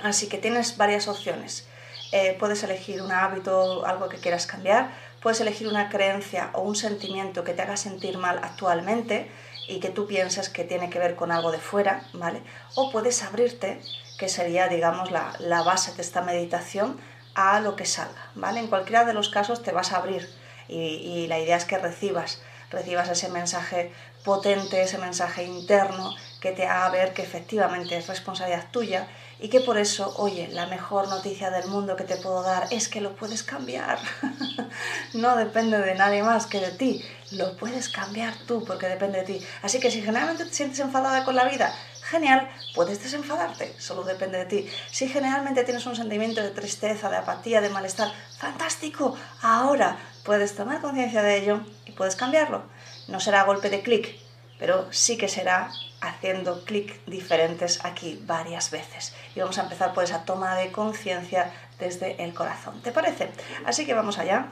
Así 0.00 0.28
que 0.28 0.38
tienes 0.38 0.76
varias 0.76 1.08
opciones. 1.08 1.66
Eh, 2.12 2.36
puedes 2.38 2.62
elegir 2.62 3.02
un 3.02 3.12
hábito, 3.12 3.84
algo 3.84 4.08
que 4.08 4.18
quieras 4.18 4.46
cambiar, 4.46 4.92
puedes 5.20 5.40
elegir 5.40 5.66
una 5.66 5.88
creencia 5.88 6.50
o 6.52 6.62
un 6.62 6.76
sentimiento 6.76 7.42
que 7.42 7.52
te 7.52 7.62
haga 7.62 7.76
sentir 7.76 8.18
mal 8.18 8.38
actualmente 8.42 9.28
y 9.66 9.80
que 9.80 9.90
tú 9.90 10.06
piensas 10.06 10.48
que 10.48 10.64
tiene 10.64 10.90
que 10.90 10.98
ver 10.98 11.16
con 11.16 11.32
algo 11.32 11.50
de 11.50 11.58
fuera, 11.58 12.06
¿vale? 12.12 12.42
O 12.76 12.92
puedes 12.92 13.22
abrirte, 13.22 13.80
que 14.18 14.28
sería, 14.28 14.68
digamos, 14.68 15.10
la, 15.10 15.34
la 15.38 15.62
base 15.62 15.92
de 15.94 16.02
esta 16.02 16.22
meditación, 16.22 16.98
a 17.36 17.60
lo 17.60 17.76
que 17.76 17.84
salga, 17.84 18.30
¿vale? 18.34 18.60
En 18.60 18.68
cualquiera 18.68 19.04
de 19.04 19.12
los 19.12 19.28
casos 19.28 19.62
te 19.62 19.70
vas 19.70 19.92
a 19.92 19.98
abrir 19.98 20.28
y, 20.68 20.78
y 20.78 21.26
la 21.26 21.38
idea 21.38 21.56
es 21.56 21.66
que 21.66 21.76
recibas, 21.76 22.40
recibas 22.70 23.10
ese 23.10 23.28
mensaje 23.28 23.92
potente, 24.24 24.82
ese 24.82 24.98
mensaje 24.98 25.44
interno 25.44 26.14
que 26.40 26.52
te 26.52 26.66
haga 26.66 26.88
ver 26.88 27.12
que 27.12 27.22
efectivamente 27.22 27.96
es 27.96 28.08
responsabilidad 28.08 28.70
tuya 28.70 29.06
y 29.38 29.48
que 29.48 29.60
por 29.60 29.76
eso, 29.76 30.14
oye, 30.16 30.48
la 30.48 30.66
mejor 30.66 31.08
noticia 31.08 31.50
del 31.50 31.68
mundo 31.68 31.94
que 31.94 32.04
te 32.04 32.16
puedo 32.16 32.42
dar 32.42 32.68
es 32.70 32.88
que 32.88 33.02
lo 33.02 33.14
puedes 33.14 33.42
cambiar. 33.42 33.98
no 35.14 35.36
depende 35.36 35.78
de 35.78 35.94
nadie 35.94 36.22
más 36.22 36.46
que 36.46 36.60
de 36.60 36.70
ti, 36.70 37.04
lo 37.32 37.56
puedes 37.56 37.88
cambiar 37.90 38.34
tú 38.46 38.64
porque 38.64 38.88
depende 38.88 39.18
de 39.18 39.24
ti. 39.24 39.46
Así 39.62 39.78
que 39.78 39.90
si 39.90 40.00
generalmente 40.00 40.46
te 40.46 40.54
sientes 40.54 40.80
enfadada 40.80 41.24
con 41.24 41.36
la 41.36 41.44
vida, 41.44 41.74
genial, 42.06 42.48
puedes 42.74 43.02
desenfadarte, 43.02 43.74
solo 43.78 44.04
depende 44.04 44.38
de 44.38 44.44
ti. 44.46 44.70
Si 44.90 45.08
generalmente 45.08 45.64
tienes 45.64 45.86
un 45.86 45.96
sentimiento 45.96 46.42
de 46.42 46.50
tristeza, 46.50 47.10
de 47.10 47.16
apatía, 47.16 47.60
de 47.60 47.68
malestar, 47.68 48.12
fantástico, 48.38 49.16
ahora 49.42 49.96
puedes 50.24 50.54
tomar 50.54 50.80
conciencia 50.80 51.22
de 51.22 51.36
ello 51.36 51.60
y 51.84 51.92
puedes 51.92 52.16
cambiarlo. 52.16 52.62
No 53.08 53.20
será 53.20 53.44
golpe 53.44 53.70
de 53.70 53.82
clic, 53.82 54.16
pero 54.58 54.86
sí 54.92 55.16
que 55.18 55.28
será 55.28 55.70
haciendo 56.00 56.64
clic 56.64 57.04
diferentes 57.06 57.84
aquí 57.84 58.22
varias 58.24 58.70
veces. 58.70 59.14
Y 59.34 59.40
vamos 59.40 59.58
a 59.58 59.62
empezar 59.62 59.92
por 59.92 60.04
esa 60.04 60.24
toma 60.24 60.56
de 60.56 60.70
conciencia 60.72 61.52
desde 61.78 62.22
el 62.22 62.34
corazón. 62.34 62.80
¿Te 62.82 62.92
parece? 62.92 63.30
Así 63.64 63.84
que 63.84 63.94
vamos 63.94 64.18
allá. 64.18 64.46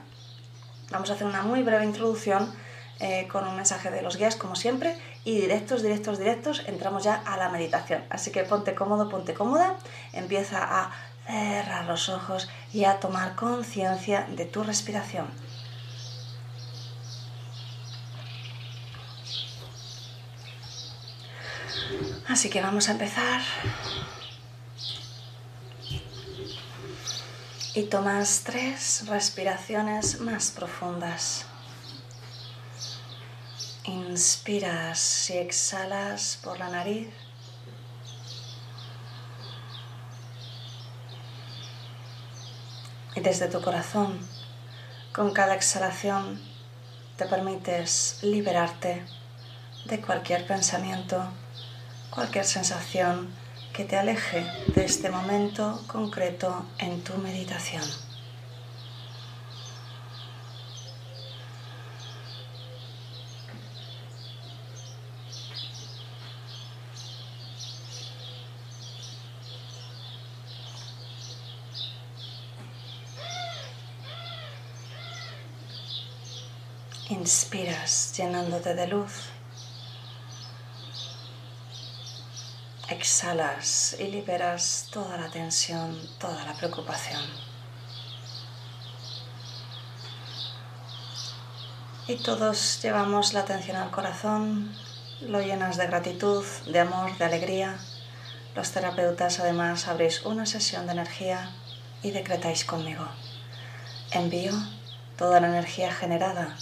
Vamos 0.91 1.11
a 1.11 1.15
hacer 1.15 1.27
una 1.27 1.43
muy 1.43 1.63
breve 1.63 1.85
introducción 1.85 2.53
eh, 3.01 3.27
con 3.29 3.47
un 3.47 3.57
mensaje 3.57 3.91
de 3.91 4.03
los 4.03 4.17
guías, 4.17 4.37
como 4.37 4.55
siempre, 4.57 4.97
y 5.25 5.41
directos, 5.41 5.83
directos, 5.83 6.19
directos, 6.19 6.63
entramos 6.67 7.03
ya 7.05 7.15
a 7.15 7.37
la 7.37 7.49
meditación. 7.49 8.05
Así 8.11 8.31
que 8.31 8.45
ponte 8.45 8.75
cómodo, 8.75 9.09
ponte 9.09 9.35
cómoda, 9.35 9.77
empieza 10.13 10.59
a 10.63 10.93
cerrar 11.27 11.87
los 11.87 12.09
ojos 12.09 12.49
y 12.73 12.85
a 12.85 13.01
tomar 13.01 13.35
conciencia 13.35 14.27
de 14.31 14.45
tu 14.45 14.63
respiración. 14.63 15.27
Así 22.29 22.49
que 22.49 22.61
vamos 22.61 22.89
a 22.89 22.93
empezar. 22.93 23.41
Y 27.75 27.83
tomas 27.85 28.43
tres 28.45 29.05
respiraciones 29.09 30.21
más 30.21 30.51
profundas. 30.51 31.47
Inspiras 33.85 35.31
y 35.31 35.39
exhalas 35.39 36.39
por 36.43 36.59
la 36.59 36.69
nariz. 36.69 37.09
Y 43.15 43.21
desde 43.21 43.49
tu 43.49 43.61
corazón, 43.61 44.19
con 45.13 45.33
cada 45.33 45.55
exhalación, 45.55 46.41
te 47.17 47.27
permites 47.27 48.19
liberarte 48.23 49.05
de 49.85 50.01
cualquier 50.01 50.47
pensamiento 50.47 51.29
cualquier 52.15 52.45
sensación 52.45 53.29
que 53.73 53.85
te 53.85 53.97
aleje 53.97 54.47
de 54.75 54.85
este 54.85 55.11
momento 55.11 55.83
concreto 55.89 56.65
en 56.79 57.03
tu 57.03 57.15
meditación. 57.19 57.83
Inspiras 77.25 78.13
llenándote 78.19 78.75
de 78.75 78.87
luz. 78.87 79.31
exhalas 82.91 83.97
y 83.99 84.09
liberas 84.09 84.89
toda 84.93 85.17
la 85.17 85.31
tensión, 85.31 85.99
toda 86.19 86.45
la 86.45 86.53
preocupación. 86.53 87.23
Y 92.09 92.17
todos 92.17 92.83
llevamos 92.83 93.33
la 93.33 93.41
atención 93.41 93.79
al 93.79 93.91
corazón, 93.91 94.77
lo 95.23 95.41
llenas 95.41 95.79
de 95.79 95.87
gratitud, 95.87 96.45
de 96.67 96.81
amor, 96.81 97.17
de 97.17 97.25
alegría. 97.25 97.79
Los 98.55 98.71
terapeutas 98.73 99.41
además 99.41 99.89
abrís 99.89 100.27
una 100.27 100.45
sesión 100.45 100.85
de 100.85 100.93
energía 100.93 101.51
y 102.03 102.11
decretáis 102.11 102.67
conmigo. 102.67 103.09
Envío 104.11 104.53
toda 105.17 105.41
la 105.41 105.49
energía 105.49 105.91
generada 105.91 106.55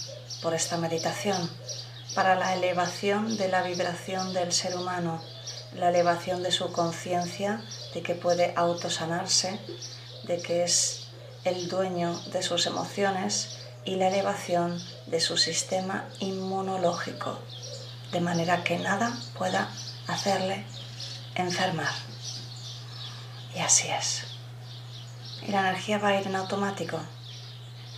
por 0.43 0.53
esta 0.53 0.77
meditación 0.77 1.49
para 2.13 2.35
la 2.35 2.53
elevación 2.53 3.37
de 3.37 3.47
la 3.47 3.63
vibración 3.63 4.33
del 4.33 4.51
ser 4.51 4.77
humano 4.77 5.19
la 5.75 5.89
elevación 5.89 6.43
de 6.43 6.51
su 6.51 6.71
conciencia, 6.71 7.61
de 7.93 8.01
que 8.01 8.15
puede 8.15 8.53
autosanarse, 8.55 9.59
de 10.23 10.41
que 10.41 10.63
es 10.63 11.07
el 11.43 11.67
dueño 11.67 12.17
de 12.31 12.43
sus 12.43 12.65
emociones 12.67 13.57
y 13.83 13.95
la 13.95 14.07
elevación 14.07 14.81
de 15.07 15.19
su 15.19 15.37
sistema 15.37 16.07
inmunológico, 16.19 17.39
de 18.11 18.21
manera 18.21 18.63
que 18.63 18.77
nada 18.77 19.17
pueda 19.37 19.69
hacerle 20.07 20.63
enfermar. 21.35 21.91
Y 23.55 23.59
así 23.59 23.89
es. 23.89 24.23
Y 25.41 25.51
la 25.51 25.61
energía 25.61 25.97
va 25.97 26.09
a 26.09 26.19
ir 26.21 26.27
en 26.27 26.35
automático 26.35 26.99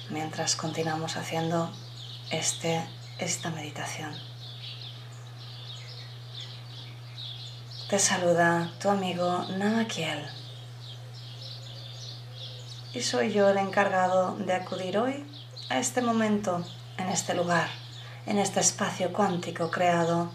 mientras 0.09 0.55
continuamos 0.55 1.17
haciendo 1.17 1.71
este, 2.31 2.83
esta 3.19 3.49
meditación. 3.51 4.13
Te 7.89 7.99
saluda 7.99 8.71
tu 8.81 8.89
amigo 8.89 9.45
Namakiel. 9.57 10.25
Y 12.93 13.01
soy 13.01 13.31
yo 13.31 13.49
el 13.49 13.57
encargado 13.57 14.35
de 14.37 14.53
acudir 14.53 14.97
hoy 14.97 15.25
a 15.69 15.79
este 15.79 16.01
momento, 16.01 16.65
en 16.97 17.09
este 17.09 17.33
lugar, 17.33 17.69
en 18.25 18.39
este 18.39 18.59
espacio 18.59 19.13
cuántico 19.13 19.69
creado, 19.69 20.31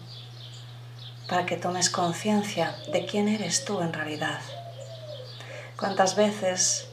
para 1.27 1.45
que 1.45 1.57
tomes 1.57 1.89
conciencia 1.89 2.75
de 2.91 3.05
quién 3.05 3.27
eres 3.27 3.65
tú 3.65 3.81
en 3.81 3.93
realidad. 3.93 4.39
¿Cuántas 5.77 6.15
veces 6.15 6.87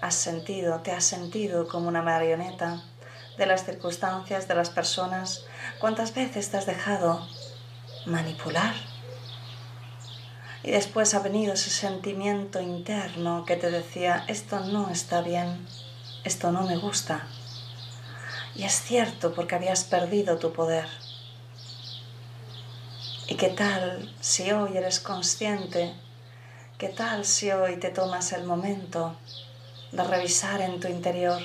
has 0.00 0.14
sentido, 0.14 0.80
te 0.80 0.92
has 0.92 1.04
sentido 1.04 1.66
como 1.66 1.88
una 1.88 2.02
marioneta 2.02 2.82
de 3.38 3.46
las 3.46 3.64
circunstancias, 3.64 4.48
de 4.48 4.54
las 4.54 4.70
personas? 4.70 5.44
¿Cuántas 5.78 6.14
veces 6.14 6.50
te 6.50 6.56
has 6.56 6.66
dejado 6.66 7.26
manipular? 8.06 8.74
Y 10.62 10.70
después 10.70 11.14
ha 11.14 11.20
venido 11.20 11.54
ese 11.54 11.70
sentimiento 11.70 12.60
interno 12.60 13.44
que 13.44 13.56
te 13.56 13.70
decía, 13.70 14.24
esto 14.26 14.60
no 14.60 14.90
está 14.90 15.20
bien, 15.20 15.66
esto 16.24 16.50
no 16.50 16.62
me 16.62 16.76
gusta. 16.76 17.26
Y 18.54 18.64
es 18.64 18.82
cierto 18.82 19.34
porque 19.34 19.54
habías 19.54 19.84
perdido 19.84 20.38
tu 20.38 20.52
poder. 20.52 20.88
¿Y 23.28 23.34
qué 23.36 23.48
tal 23.48 24.12
si 24.20 24.50
hoy 24.50 24.76
eres 24.76 25.00
consciente? 25.00 25.94
¿Qué 26.78 26.88
tal 26.88 27.24
si 27.24 27.50
hoy 27.50 27.76
te 27.76 27.90
tomas 27.90 28.32
el 28.32 28.44
momento 28.44 29.16
de 29.92 30.04
revisar 30.04 30.60
en 30.60 30.80
tu 30.80 30.88
interior, 30.88 31.40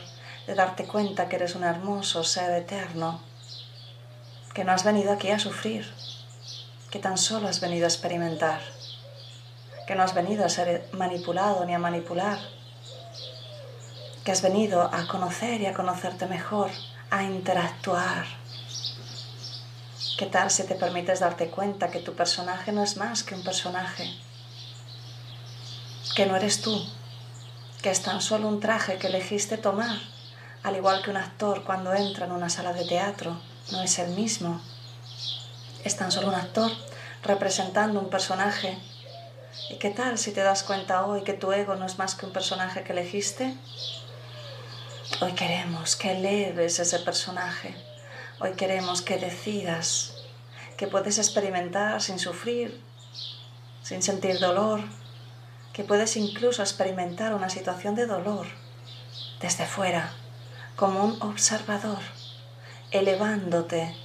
de 0.47 0.55
darte 0.55 0.85
cuenta 0.85 1.29
que 1.29 1.35
eres 1.37 1.55
un 1.55 1.63
hermoso 1.63 2.23
ser 2.23 2.51
eterno, 2.51 3.21
que 4.53 4.63
no 4.63 4.71
has 4.71 4.83
venido 4.83 5.11
aquí 5.11 5.29
a 5.31 5.39
sufrir, 5.39 5.85
que 6.89 6.99
tan 6.99 7.17
solo 7.17 7.47
has 7.47 7.61
venido 7.61 7.85
a 7.85 7.89
experimentar? 7.89 8.61
que 9.91 9.95
no 9.95 10.03
has 10.03 10.13
venido 10.13 10.45
a 10.45 10.49
ser 10.49 10.87
manipulado 10.93 11.65
ni 11.65 11.73
a 11.73 11.79
manipular, 11.79 12.39
que 14.23 14.31
has 14.31 14.41
venido 14.41 14.83
a 14.83 15.05
conocer 15.07 15.59
y 15.59 15.65
a 15.65 15.73
conocerte 15.73 16.27
mejor, 16.27 16.71
a 17.09 17.23
interactuar. 17.23 18.25
¿Qué 20.17 20.27
tal 20.27 20.49
si 20.49 20.63
te 20.63 20.75
permites 20.75 21.19
darte 21.19 21.49
cuenta 21.49 21.89
que 21.89 21.99
tu 21.99 22.13
personaje 22.13 22.71
no 22.71 22.83
es 22.83 22.95
más 22.95 23.23
que 23.23 23.35
un 23.35 23.43
personaje? 23.43 24.07
Que 26.15 26.25
no 26.25 26.37
eres 26.37 26.61
tú, 26.61 26.85
que 27.81 27.89
es 27.89 28.01
tan 28.01 28.21
solo 28.21 28.47
un 28.47 28.61
traje 28.61 28.97
que 28.97 29.07
elegiste 29.07 29.57
tomar, 29.57 29.97
al 30.63 30.75
igual 30.75 31.01
que 31.01 31.09
un 31.09 31.17
actor 31.17 31.63
cuando 31.63 31.93
entra 31.93 32.25
en 32.25 32.31
una 32.31 32.49
sala 32.49 32.73
de 32.73 32.85
teatro, 32.85 33.39
no 33.71 33.81
es 33.81 33.97
el 33.99 34.11
mismo. 34.11 34.61
Es 35.83 35.97
tan 35.97 36.11
solo 36.11 36.27
un 36.27 36.35
actor 36.35 36.71
representando 37.23 37.99
un 37.99 38.09
personaje. 38.09 38.77
¿Y 39.69 39.77
qué 39.77 39.89
tal 39.89 40.17
si 40.17 40.31
te 40.31 40.41
das 40.41 40.63
cuenta 40.63 41.05
hoy 41.05 41.23
que 41.23 41.33
tu 41.33 41.51
ego 41.51 41.75
no 41.75 41.85
es 41.85 41.97
más 41.97 42.15
que 42.15 42.25
un 42.25 42.33
personaje 42.33 42.83
que 42.83 42.93
elegiste? 42.93 43.55
Hoy 45.21 45.33
queremos 45.33 45.95
que 45.95 46.11
eleves 46.11 46.79
ese 46.79 46.99
personaje. 46.99 47.75
Hoy 48.39 48.53
queremos 48.53 49.01
que 49.01 49.17
decidas 49.17 50.13
que 50.77 50.87
puedes 50.87 51.17
experimentar 51.17 52.01
sin 52.01 52.19
sufrir, 52.19 52.83
sin 53.83 54.01
sentir 54.01 54.39
dolor, 54.39 54.81
que 55.73 55.83
puedes 55.83 56.17
incluso 56.17 56.61
experimentar 56.61 57.33
una 57.33 57.49
situación 57.49 57.95
de 57.95 58.05
dolor 58.05 58.47
desde 59.39 59.65
fuera, 59.65 60.13
como 60.81 61.03
un 61.03 61.21
observador, 61.21 61.99
elevándote 62.89 63.95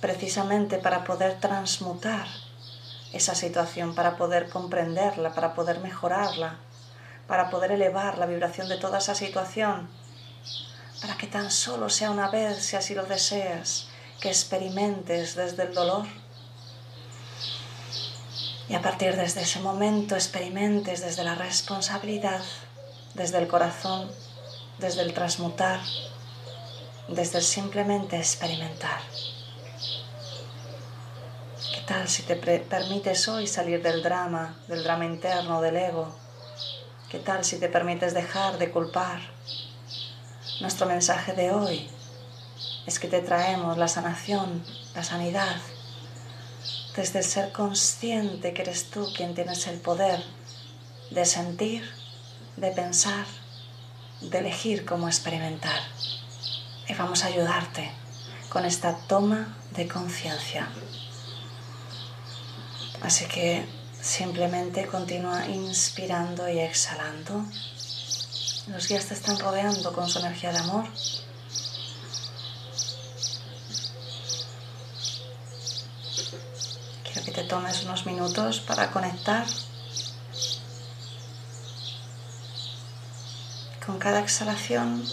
precisamente 0.00 0.78
para 0.78 1.04
poder 1.04 1.38
transmutar 1.38 2.26
esa 3.12 3.34
situación, 3.34 3.94
para 3.94 4.16
poder 4.16 4.48
comprenderla, 4.48 5.34
para 5.34 5.52
poder 5.52 5.80
mejorarla, 5.80 6.56
para 7.26 7.50
poder 7.50 7.72
elevar 7.72 8.16
la 8.16 8.24
vibración 8.24 8.70
de 8.70 8.78
toda 8.78 8.96
esa 8.96 9.14
situación, 9.14 9.90
para 11.02 11.18
que 11.18 11.26
tan 11.26 11.50
solo 11.50 11.90
sea 11.90 12.10
una 12.10 12.30
vez, 12.30 12.64
si 12.64 12.76
así 12.76 12.94
lo 12.94 13.04
deseas, 13.04 13.88
que 14.22 14.30
experimentes 14.30 15.34
desde 15.34 15.64
el 15.64 15.74
dolor. 15.74 16.06
Y 18.70 18.74
a 18.74 18.80
partir 18.80 19.16
desde 19.16 19.42
ese 19.42 19.60
momento 19.60 20.14
experimentes 20.14 21.02
desde 21.02 21.24
la 21.24 21.34
responsabilidad, 21.34 22.40
desde 23.12 23.36
el 23.36 23.48
corazón, 23.48 24.10
desde 24.80 25.02
el 25.02 25.12
transmutar, 25.12 25.78
desde 27.08 27.38
el 27.38 27.44
simplemente 27.44 28.16
experimentar. 28.16 29.00
¿Qué 31.74 31.82
tal 31.86 32.08
si 32.08 32.22
te 32.22 32.36
permites 32.36 33.28
hoy 33.28 33.46
salir 33.46 33.82
del 33.82 34.02
drama, 34.02 34.56
del 34.68 34.82
drama 34.82 35.04
interno, 35.04 35.60
del 35.60 35.76
ego? 35.76 36.16
¿Qué 37.10 37.18
tal 37.18 37.44
si 37.44 37.58
te 37.58 37.68
permites 37.68 38.14
dejar 38.14 38.56
de 38.56 38.70
culpar? 38.70 39.20
Nuestro 40.62 40.86
mensaje 40.86 41.34
de 41.34 41.50
hoy 41.50 41.90
es 42.86 42.98
que 42.98 43.08
te 43.08 43.20
traemos 43.20 43.76
la 43.76 43.88
sanación, 43.88 44.64
la 44.94 45.04
sanidad, 45.04 45.56
desde 46.96 47.18
el 47.18 47.24
ser 47.24 47.52
consciente 47.52 48.54
que 48.54 48.62
eres 48.62 48.88
tú 48.88 49.12
quien 49.14 49.34
tienes 49.34 49.66
el 49.66 49.78
poder 49.78 50.22
de 51.10 51.26
sentir, 51.26 51.84
de 52.56 52.70
pensar, 52.70 53.26
de 54.20 54.38
elegir 54.38 54.84
cómo 54.84 55.08
experimentar. 55.08 55.80
Y 56.88 56.94
vamos 56.94 57.24
a 57.24 57.28
ayudarte 57.28 57.90
con 58.48 58.64
esta 58.64 58.96
toma 59.06 59.56
de 59.72 59.86
conciencia. 59.88 60.68
Así 63.02 63.26
que 63.26 63.64
simplemente 64.00 64.86
continúa 64.86 65.46
inspirando 65.46 66.48
y 66.48 66.58
exhalando. 66.58 67.44
Los 68.68 68.88
guías 68.88 69.06
te 69.06 69.14
están 69.14 69.38
rodeando 69.38 69.92
con 69.92 70.08
su 70.08 70.18
energía 70.18 70.52
de 70.52 70.58
amor 70.58 70.86
te 77.32 77.44
tomes 77.44 77.84
unos 77.84 78.06
minutos 78.06 78.60
para 78.60 78.90
conectar 78.90 79.46
con 83.84 83.98
cada 83.98 84.20
exhalación 84.20 85.04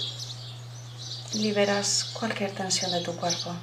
liberas 1.33 2.05
cualquier 2.13 2.53
tensión 2.53 2.91
de 2.91 3.01
tu 3.01 3.15
cuerpo. 3.15 3.55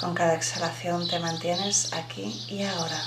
Con 0.00 0.14
cada 0.14 0.34
exhalación 0.34 1.08
te 1.08 1.18
mantienes 1.18 1.92
aquí 1.92 2.44
y 2.48 2.62
ahora. 2.62 3.02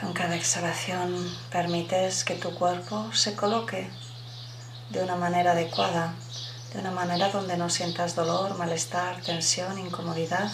Con 0.00 0.12
cada 0.12 0.36
exhalación 0.56 1.36
permites 1.52 2.24
que 2.24 2.34
tu 2.34 2.54
cuerpo 2.54 3.12
se 3.12 3.36
coloque 3.36 3.90
de 4.88 5.02
una 5.02 5.14
manera 5.14 5.52
adecuada, 5.52 6.14
de 6.72 6.80
una 6.80 6.92
manera 6.92 7.28
donde 7.28 7.58
no 7.58 7.68
sientas 7.68 8.14
dolor, 8.14 8.56
malestar, 8.56 9.20
tensión, 9.20 9.78
incomodidad. 9.78 10.50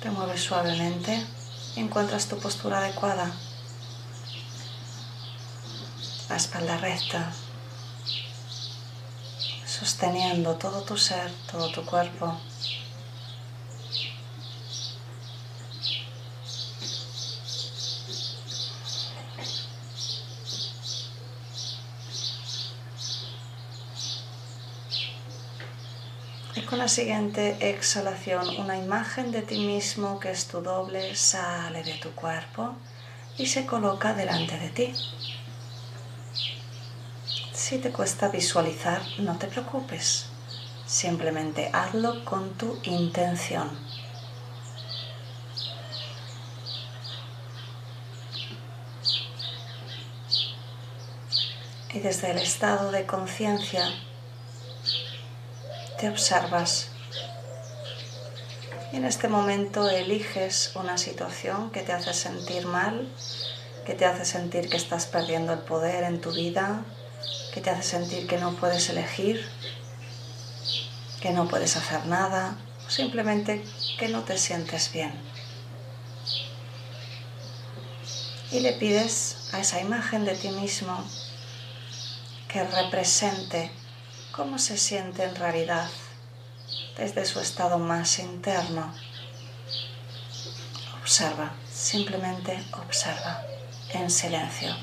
Te 0.00 0.10
mueves 0.10 0.42
suavemente 0.42 1.26
y 1.74 1.80
encuentras 1.80 2.28
tu 2.28 2.38
postura 2.38 2.78
adecuada. 2.78 3.32
La 6.28 6.36
espalda 6.36 6.76
recta, 6.76 7.32
sosteniendo 9.66 10.54
todo 10.54 10.82
tu 10.82 10.96
ser, 10.96 11.32
todo 11.50 11.68
tu 11.72 11.84
cuerpo. 11.84 12.38
Con 26.74 26.80
la 26.80 26.88
siguiente 26.88 27.56
exhalación, 27.60 28.48
una 28.58 28.76
imagen 28.76 29.30
de 29.30 29.42
ti 29.42 29.60
mismo 29.60 30.18
que 30.18 30.32
es 30.32 30.48
tu 30.48 30.60
doble 30.60 31.14
sale 31.14 31.84
de 31.84 31.94
tu 31.98 32.10
cuerpo 32.16 32.74
y 33.38 33.46
se 33.46 33.64
coloca 33.64 34.12
delante 34.12 34.58
de 34.58 34.70
ti. 34.70 34.92
Si 37.52 37.78
te 37.78 37.92
cuesta 37.92 38.26
visualizar, 38.26 39.00
no 39.18 39.38
te 39.38 39.46
preocupes. 39.46 40.26
Simplemente 40.84 41.70
hazlo 41.72 42.24
con 42.24 42.54
tu 42.54 42.80
intención. 42.82 43.70
Y 51.92 52.00
desde 52.00 52.32
el 52.32 52.38
estado 52.38 52.90
de 52.90 53.06
conciencia 53.06 53.88
te 55.98 56.08
observas 56.08 56.88
y 58.94 58.96
en 58.96 59.04
este 59.04 59.26
momento 59.26 59.88
eliges 59.90 60.70
una 60.76 60.98
situación 60.98 61.72
que 61.72 61.82
te 61.82 61.92
hace 61.92 62.14
sentir 62.14 62.66
mal, 62.66 63.08
que 63.84 63.94
te 63.94 64.04
hace 64.04 64.24
sentir 64.24 64.68
que 64.68 64.76
estás 64.76 65.06
perdiendo 65.06 65.52
el 65.52 65.58
poder 65.58 66.04
en 66.04 66.20
tu 66.20 66.32
vida, 66.32 66.84
que 67.52 67.60
te 67.60 67.70
hace 67.70 67.82
sentir 67.82 68.28
que 68.28 68.38
no 68.38 68.54
puedes 68.54 68.88
elegir, 68.90 69.44
que 71.20 71.32
no 71.32 71.48
puedes 71.48 71.76
hacer 71.76 72.06
nada, 72.06 72.56
o 72.86 72.90
simplemente 72.90 73.64
que 73.98 74.08
no 74.08 74.22
te 74.22 74.38
sientes 74.38 74.92
bien. 74.92 75.12
Y 78.52 78.60
le 78.60 78.74
pides 78.74 79.48
a 79.52 79.58
esa 79.58 79.80
imagen 79.80 80.24
de 80.24 80.36
ti 80.36 80.50
mismo 80.50 81.04
que 82.46 82.62
represente 82.62 83.72
cómo 84.36 84.58
se 84.58 84.76
siente 84.76 85.22
en 85.24 85.36
realidad 85.36 85.88
desde 86.96 87.24
su 87.24 87.40
estado 87.40 87.78
más 87.78 88.18
interno. 88.18 88.92
Observa, 91.00 91.52
simplemente 91.70 92.64
observa 92.72 93.42
en 93.90 94.10
silencio. 94.10 94.74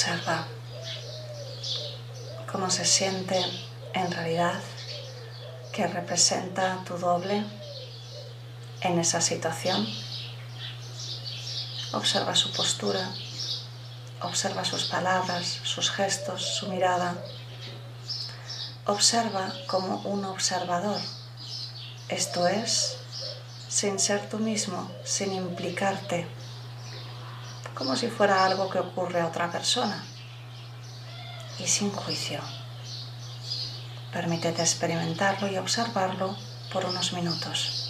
Observa 0.00 0.46
cómo 2.50 2.70
se 2.70 2.86
siente 2.86 3.38
en 3.92 4.10
realidad 4.10 4.58
que 5.74 5.86
representa 5.88 6.82
tu 6.86 6.96
doble 6.96 7.44
en 8.80 8.98
esa 8.98 9.20
situación. 9.20 9.86
Observa 11.92 12.34
su 12.34 12.50
postura, 12.52 13.10
observa 14.22 14.64
sus 14.64 14.84
palabras, 14.84 15.60
sus 15.64 15.90
gestos, 15.90 16.46
su 16.46 16.68
mirada. 16.68 17.22
Observa 18.86 19.52
como 19.66 19.96
un 20.08 20.24
observador, 20.24 21.02
esto 22.08 22.48
es, 22.48 22.96
sin 23.68 23.98
ser 23.98 24.30
tú 24.30 24.38
mismo, 24.38 24.90
sin 25.04 25.34
implicarte, 25.34 26.26
como 27.80 27.96
si 27.96 28.08
fuera 28.08 28.44
algo 28.44 28.68
que 28.68 28.78
ocurre 28.78 29.22
a 29.22 29.26
otra 29.26 29.50
persona 29.50 30.04
y 31.58 31.66
sin 31.66 31.90
juicio. 31.90 32.38
Permítete 34.12 34.60
experimentarlo 34.60 35.48
y 35.48 35.56
observarlo 35.56 36.36
por 36.70 36.84
unos 36.84 37.14
minutos. 37.14 37.80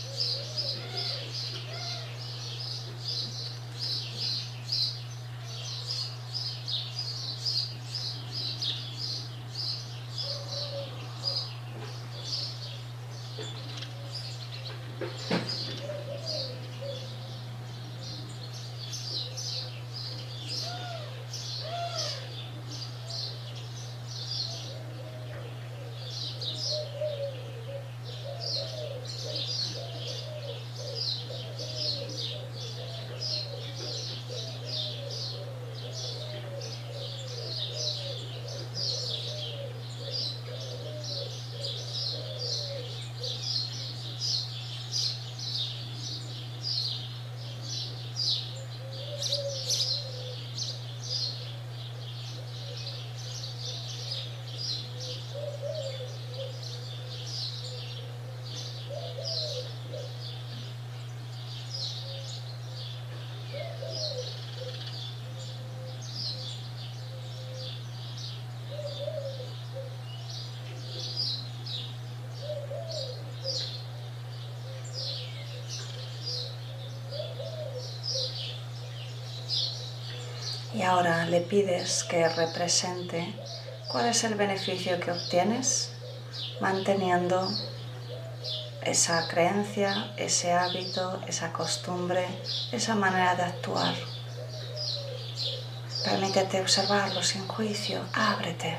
Y 80.72 80.79
ahora 80.90 81.24
le 81.26 81.40
pides 81.40 82.02
que 82.02 82.28
represente 82.28 83.32
cuál 83.92 84.06
es 84.06 84.24
el 84.24 84.34
beneficio 84.34 84.98
que 84.98 85.12
obtienes 85.12 85.92
manteniendo 86.60 87.48
esa 88.82 89.28
creencia, 89.28 90.12
ese 90.16 90.52
hábito, 90.52 91.20
esa 91.28 91.52
costumbre, 91.52 92.26
esa 92.72 92.96
manera 92.96 93.36
de 93.36 93.42
actuar. 93.44 93.94
Permítete 96.04 96.60
observarlo 96.60 97.22
sin 97.22 97.46
juicio, 97.46 98.00
ábrete. 98.12 98.76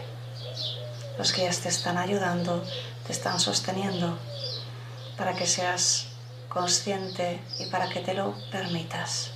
Los 1.18 1.34
guías 1.34 1.60
te 1.60 1.70
están 1.70 1.98
ayudando, 1.98 2.62
te 3.08 3.14
están 3.14 3.40
sosteniendo 3.40 4.18
para 5.18 5.34
que 5.34 5.48
seas 5.48 6.08
consciente 6.50 7.40
y 7.60 7.68
para 7.68 7.88
que 7.88 8.02
te 8.02 8.14
lo 8.14 8.36
permitas. 8.52 9.32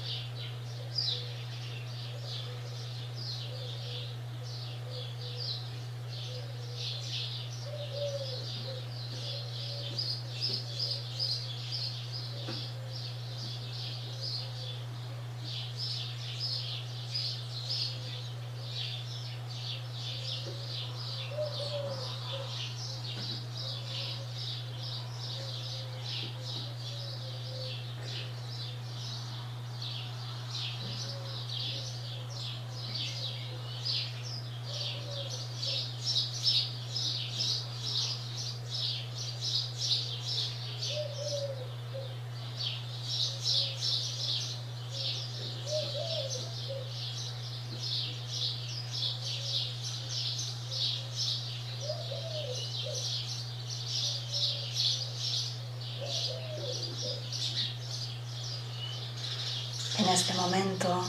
Este 60.15 60.33
momento 60.35 61.03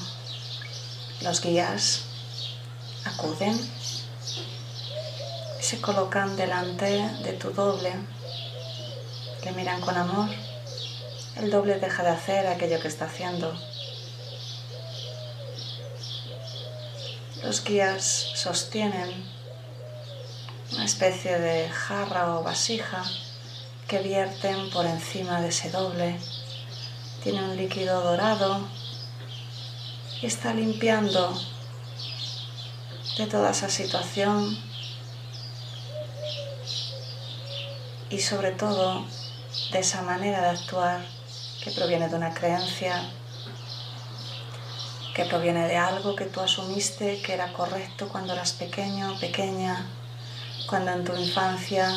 los 1.21 1.40
guías 1.40 2.01
acuden 3.05 3.55
y 5.61 5.62
se 5.62 5.81
colocan 5.81 6.37
delante 6.37 7.09
de 7.23 7.33
tu 7.35 7.53
doble, 7.53 7.92
le 9.45 9.53
miran 9.53 9.81
con 9.81 9.97
amor. 9.97 10.29
El 11.37 11.53
doble 11.53 11.79
deja 11.79 12.03
de 12.03 12.09
hacer 12.09 12.49
aquello 12.49 12.81
que 12.81 12.88
está 12.88 13.05
haciendo. 13.05 13.57
Los 17.45 17.62
guías 17.62 18.33
sostienen 18.35 19.25
una 20.73 20.85
especie 20.85 21.38
de 21.38 21.69
jarra 21.69 22.37
o 22.37 22.42
vasija 22.42 23.05
que 23.87 24.01
vierten 24.01 24.69
por 24.71 24.85
encima 24.85 25.40
de 25.40 25.51
ese 25.51 25.71
doble. 25.71 26.19
Tiene 27.23 27.45
un 27.45 27.57
líquido 27.57 28.01
dorado 28.01 28.66
y 30.22 30.26
está 30.26 30.55
limpiando 30.55 31.38
de 33.18 33.26
toda 33.26 33.50
esa 33.50 33.68
situación 33.68 34.59
y 38.11 38.18
sobre 38.20 38.52
todo 38.52 39.05
de 39.72 39.79
esa 39.79 40.02
manera 40.02 40.40
de 40.42 40.59
actuar 40.59 41.05
que 41.62 41.70
proviene 41.70 42.09
de 42.09 42.14
una 42.14 42.33
creencia, 42.33 43.11
que 45.14 45.24
proviene 45.24 45.66
de 45.66 45.76
algo 45.76 46.14
que 46.14 46.26
tú 46.26 46.40
asumiste 46.40 47.20
que 47.22 47.35
era 47.35 47.52
correcto 47.52 48.09
cuando 48.09 48.35
eras 48.35 48.52
pequeño, 48.52 49.18
pequeña, 49.18 49.87
cuando 50.68 50.92
en 50.92 51.05
tu 51.05 51.16
infancia 51.16 51.88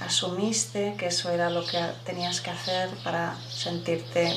asumiste 0.00 0.94
que 0.98 1.06
eso 1.06 1.30
era 1.30 1.48
lo 1.48 1.64
que 1.64 1.78
tenías 2.04 2.40
que 2.40 2.50
hacer 2.50 2.90
para 3.04 3.36
sentirte 3.48 4.32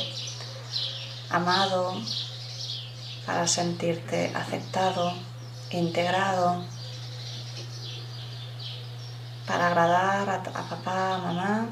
amado, 1.30 1.96
para 3.26 3.48
sentirte 3.48 4.32
aceptado, 4.36 5.14
integrado, 5.72 6.64
para 9.46 9.68
agradar 9.68 10.30
a, 10.30 10.44
papá, 10.44 11.16
a 11.16 11.18
mamá, 11.18 11.70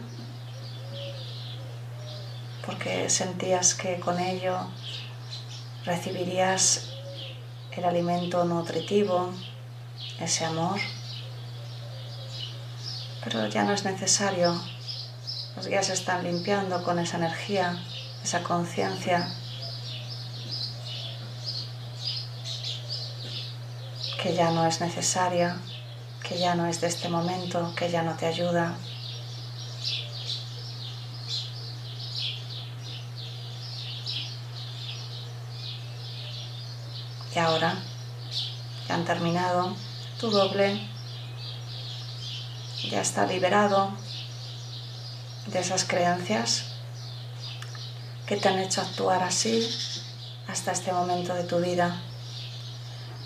porque 2.66 3.10
sentías 3.10 3.76
que 3.76 4.00
con 4.00 4.20
ello 4.20 4.58
recibirías 5.86 6.90
el 7.72 7.86
alimento 7.86 8.44
nutritivo, 8.46 9.32
ese 10.20 10.46
amor. 10.46 10.80
Pero 13.24 13.48
ya 13.48 13.64
no 13.64 13.74
es 13.74 13.86
necesario. 13.86 14.60
Los 15.56 15.68
guías 15.68 15.90
están 15.90 16.24
limpiando 16.24 16.84
con 16.84 17.00
esa 17.00 17.18
energía, 17.18 17.80
esa 18.24 18.44
conciencia 18.44 19.28
que 24.28 24.34
ya 24.34 24.52
no 24.52 24.66
es 24.66 24.82
necesaria, 24.82 25.56
que 26.22 26.38
ya 26.38 26.54
no 26.54 26.66
es 26.66 26.82
de 26.82 26.88
este 26.88 27.08
momento, 27.08 27.74
que 27.78 27.90
ya 27.90 28.04
no 28.04 28.14
te 28.18 28.26
ayuda. 28.26 28.76
Y 37.34 37.40
ahora 37.40 37.78
ya 38.90 38.96
han 38.96 39.06
terminado, 39.06 39.74
tu 40.20 40.30
doble 40.30 40.78
ya 42.90 43.00
está 43.00 43.26
liberado 43.26 43.92
de 45.46 45.60
esas 45.60 45.86
creencias 45.86 46.66
que 48.26 48.36
te 48.36 48.50
han 48.50 48.60
hecho 48.60 48.82
actuar 48.82 49.24
así 49.24 49.66
hasta 50.50 50.74
este 50.74 50.92
momento 50.92 51.34
de 51.34 51.46
tu 51.46 51.60
vida. 51.60 52.02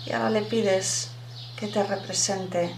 Y 0.06 0.12
ahora 0.12 0.30
le 0.30 0.42
pides 0.42 1.10
que 1.56 1.68
te 1.68 1.82
represente 1.82 2.74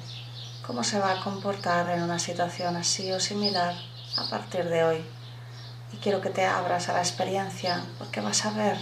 cómo 0.66 0.84
se 0.84 0.98
va 0.98 1.12
a 1.12 1.24
comportar 1.24 1.90
en 1.90 2.02
una 2.02 2.18
situación 2.18 2.76
así 2.76 3.10
o 3.12 3.20
similar 3.20 3.74
a 4.16 4.28
partir 4.28 4.64
de 4.68 4.84
hoy. 4.84 5.04
Y 5.92 5.96
quiero 5.98 6.20
que 6.20 6.30
te 6.30 6.44
abras 6.44 6.88
a 6.88 6.94
la 6.94 7.00
experiencia 7.00 7.84
porque 7.98 8.20
vas 8.20 8.44
a 8.44 8.50
ver 8.50 8.76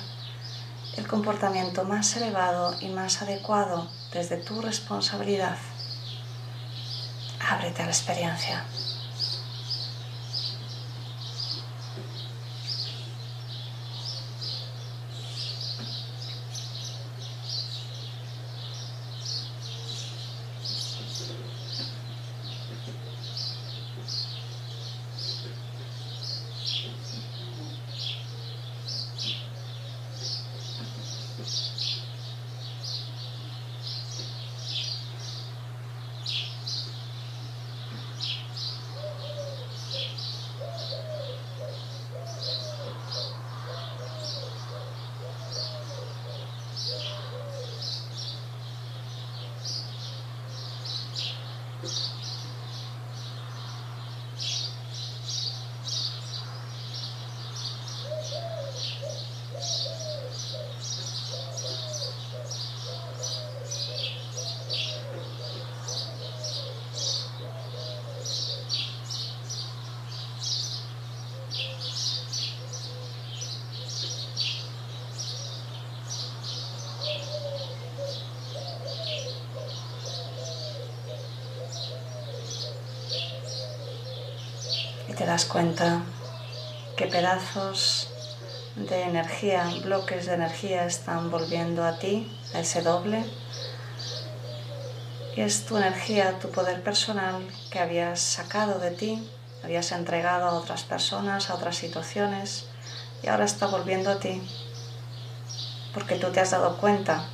el 0.97 1.07
comportamiento 1.07 1.85
más 1.85 2.17
elevado 2.17 2.75
y 2.81 2.89
más 2.89 3.23
adecuado 3.23 3.91
desde 4.13 4.37
tu 4.37 4.61
responsabilidad. 4.61 5.57
Ábrete 7.49 7.83
a 7.83 7.87
la 7.87 7.93
experiencia. 7.93 8.65
Y 85.13 85.15
te 85.15 85.27
das 85.27 85.45
cuenta 85.45 86.01
que 86.97 87.07
pedazos 87.07 88.09
de 88.77 89.03
energía, 89.03 89.69
bloques 89.83 90.25
de 90.25 90.35
energía 90.35 90.87
están 90.87 91.31
volviendo 91.31 91.85
a 91.85 91.99
ti, 91.99 92.35
a 92.55 92.61
ese 92.61 92.81
doble. 92.81 93.23
Y 95.37 95.43
es 95.43 95.67
tu 95.67 95.77
energía, 95.77 96.39
tu 96.39 96.51
poder 96.51 96.83
personal 96.83 97.47
que 97.71 97.79
habías 97.79 98.21
sacado 98.21 98.79
de 98.79 98.91
ti, 98.91 99.31
habías 99.63 99.93
entregado 99.93 100.47
a 100.47 100.55
otras 100.55 100.83
personas, 100.83 101.51
a 101.51 101.57
otras 101.57 101.77
situaciones, 101.77 102.65
y 103.23 103.29
ahora 103.29 103.45
está 103.45 103.67
volviendo 103.67 104.11
a 104.11 104.19
ti. 104.19 104.41
Porque 105.93 106.15
tú 106.15 106.31
te 106.33 106.41
has 106.41 106.53
dado 106.53 106.79
cuenta, 106.79 107.27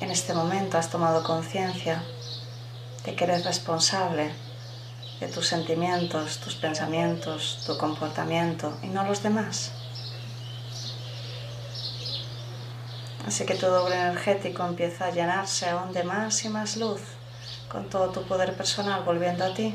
en 0.00 0.10
este 0.10 0.34
momento 0.34 0.78
has 0.78 0.90
tomado 0.90 1.22
conciencia 1.22 2.02
de 3.04 3.14
que 3.14 3.22
eres 3.22 3.44
responsable 3.44 4.49
de 5.20 5.28
tus 5.28 5.46
sentimientos, 5.46 6.38
tus 6.38 6.54
pensamientos, 6.54 7.62
tu 7.66 7.76
comportamiento 7.76 8.72
y 8.82 8.86
no 8.86 9.04
los 9.04 9.22
demás. 9.22 9.72
Así 13.26 13.44
que 13.44 13.54
tu 13.54 13.66
doble 13.66 13.94
energético 13.94 14.66
empieza 14.66 15.06
a 15.06 15.10
llenarse 15.10 15.68
aún 15.68 15.92
de 15.92 16.04
más 16.04 16.44
y 16.44 16.48
más 16.48 16.76
luz 16.76 17.02
con 17.68 17.88
todo 17.88 18.10
tu 18.10 18.22
poder 18.24 18.56
personal 18.56 19.02
volviendo 19.04 19.44
a 19.44 19.54
ti. 19.54 19.74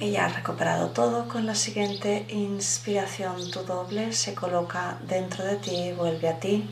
Y 0.00 0.12
ya 0.12 0.26
has 0.26 0.36
recuperado 0.36 0.90
todo, 0.90 1.26
con 1.26 1.44
la 1.44 1.56
siguiente 1.56 2.24
inspiración 2.28 3.50
tu 3.50 3.64
doble 3.64 4.12
se 4.12 4.32
coloca 4.32 4.96
dentro 5.02 5.44
de 5.44 5.56
ti 5.56 5.92
vuelve 5.92 6.28
a 6.28 6.38
ti. 6.38 6.70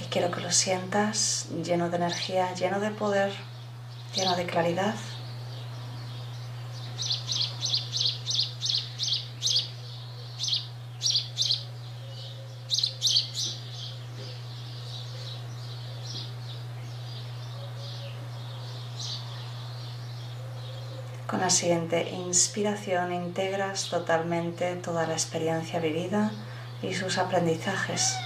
Y 0.00 0.04
quiero 0.04 0.30
que 0.30 0.40
lo 0.40 0.50
sientas 0.50 1.48
lleno 1.62 1.90
de 1.90 1.96
energía, 1.98 2.54
lleno 2.54 2.80
de 2.80 2.90
poder, 2.90 3.32
lleno 4.14 4.34
de 4.34 4.46
claridad. 4.46 4.94
Con 21.26 21.40
la 21.40 21.47
siguiente 21.58 22.08
inspiración 22.10 23.12
integras 23.12 23.90
totalmente 23.90 24.76
toda 24.76 25.08
la 25.08 25.14
experiencia 25.14 25.80
vivida 25.80 26.30
y 26.82 26.94
sus 26.94 27.18
aprendizajes. 27.18 28.16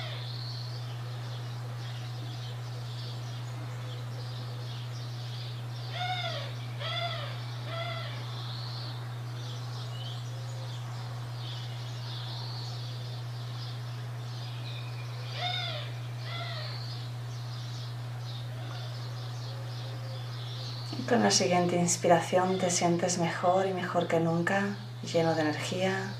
Con 21.13 21.23
la 21.23 21.31
siguiente 21.31 21.77
inspiración 21.77 22.59
te 22.59 22.71
sientes 22.71 23.19
mejor 23.19 23.67
y 23.67 23.75
mejor 23.75 24.09
que 24.09 24.19
nunca, 24.19 24.79
lleno 25.13 25.35
de 25.35 25.43
energía, 25.43 26.15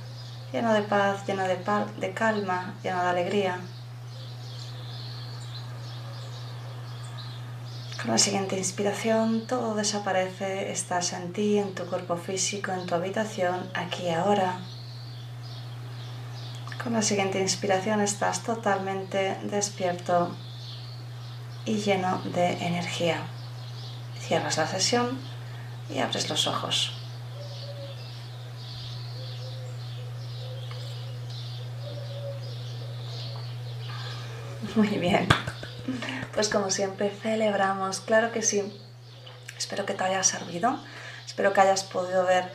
lleno 0.53 0.75
de 0.75 0.83
paz, 0.83 1.27
lleno 1.27 1.45
de, 1.45 2.13
calma, 2.13 2.75
lleno 2.83 3.03
de 3.03 3.09
alegría. 3.09 3.59
Con 8.03 8.11
la 8.11 8.19
siguiente 8.19 8.59
inspiración 8.59 9.47
todo 9.47 9.75
desaparece, 9.75 10.71
estás 10.71 11.15
en 11.15 11.33
ti, 11.33 11.57
en 11.57 11.75
tu 11.75 11.87
cuerpo 11.87 12.19
físico, 12.19 12.71
en 12.73 12.85
tu 12.85 12.95
habitación, 12.95 13.71
aquí 13.73 14.09
y 14.09 14.11
ahora. 14.11 14.61
Con 16.85 16.93
la 16.93 17.01
siguiente 17.01 17.41
inspiración 17.41 18.03
estás 18.03 18.43
totalmente 18.43 19.39
despierto 19.45 20.37
y 21.65 21.77
lleno 21.77 22.21
de 22.35 22.51
energía. 22.67 23.23
Cierras 24.27 24.57
la 24.57 24.67
sesión 24.67 25.19
y 25.91 25.99
abres 25.99 26.31
los 26.31 26.47
ojos. 26.47 26.93
Muy 34.75 34.89
bien. 34.89 35.29
Pues 36.35 36.49
como 36.49 36.71
siempre 36.71 37.11
celebramos, 37.11 38.01
claro 38.01 38.33
que 38.33 38.43
sí. 38.43 38.81
Espero 39.59 39.85
que 39.85 39.95
te 39.95 40.05
haya 40.05 40.23
servido, 40.23 40.79
espero 41.27 41.53
que 41.53 41.61
hayas 41.61 41.85
podido 41.85 42.25
ver 42.25 42.51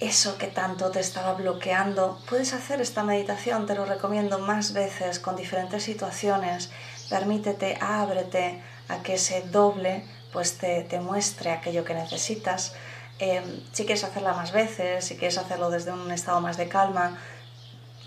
eso 0.00 0.38
que 0.38 0.46
tanto 0.46 0.90
te 0.90 1.00
estaba 1.00 1.34
bloqueando. 1.34 2.20
Puedes 2.28 2.52
hacer 2.52 2.80
esta 2.80 3.02
meditación, 3.02 3.66
te 3.66 3.74
lo 3.74 3.84
recomiendo 3.84 4.38
más 4.38 4.72
veces 4.72 5.18
con 5.18 5.36
diferentes 5.36 5.82
situaciones. 5.82 6.70
Permítete, 7.10 7.78
ábrete 7.80 8.62
a 8.88 9.02
que 9.02 9.14
ese 9.14 9.42
doble 9.42 10.04
pues 10.32 10.58
te, 10.58 10.82
te 10.82 11.00
muestre 11.00 11.50
aquello 11.50 11.84
que 11.84 11.94
necesitas. 11.94 12.74
Eh, 13.18 13.42
si 13.72 13.86
quieres 13.86 14.04
hacerla 14.04 14.34
más 14.34 14.52
veces, 14.52 15.04
si 15.04 15.16
quieres 15.16 15.38
hacerlo 15.38 15.70
desde 15.70 15.92
un 15.92 16.10
estado 16.10 16.40
más 16.40 16.56
de 16.56 16.68
calma, 16.68 17.18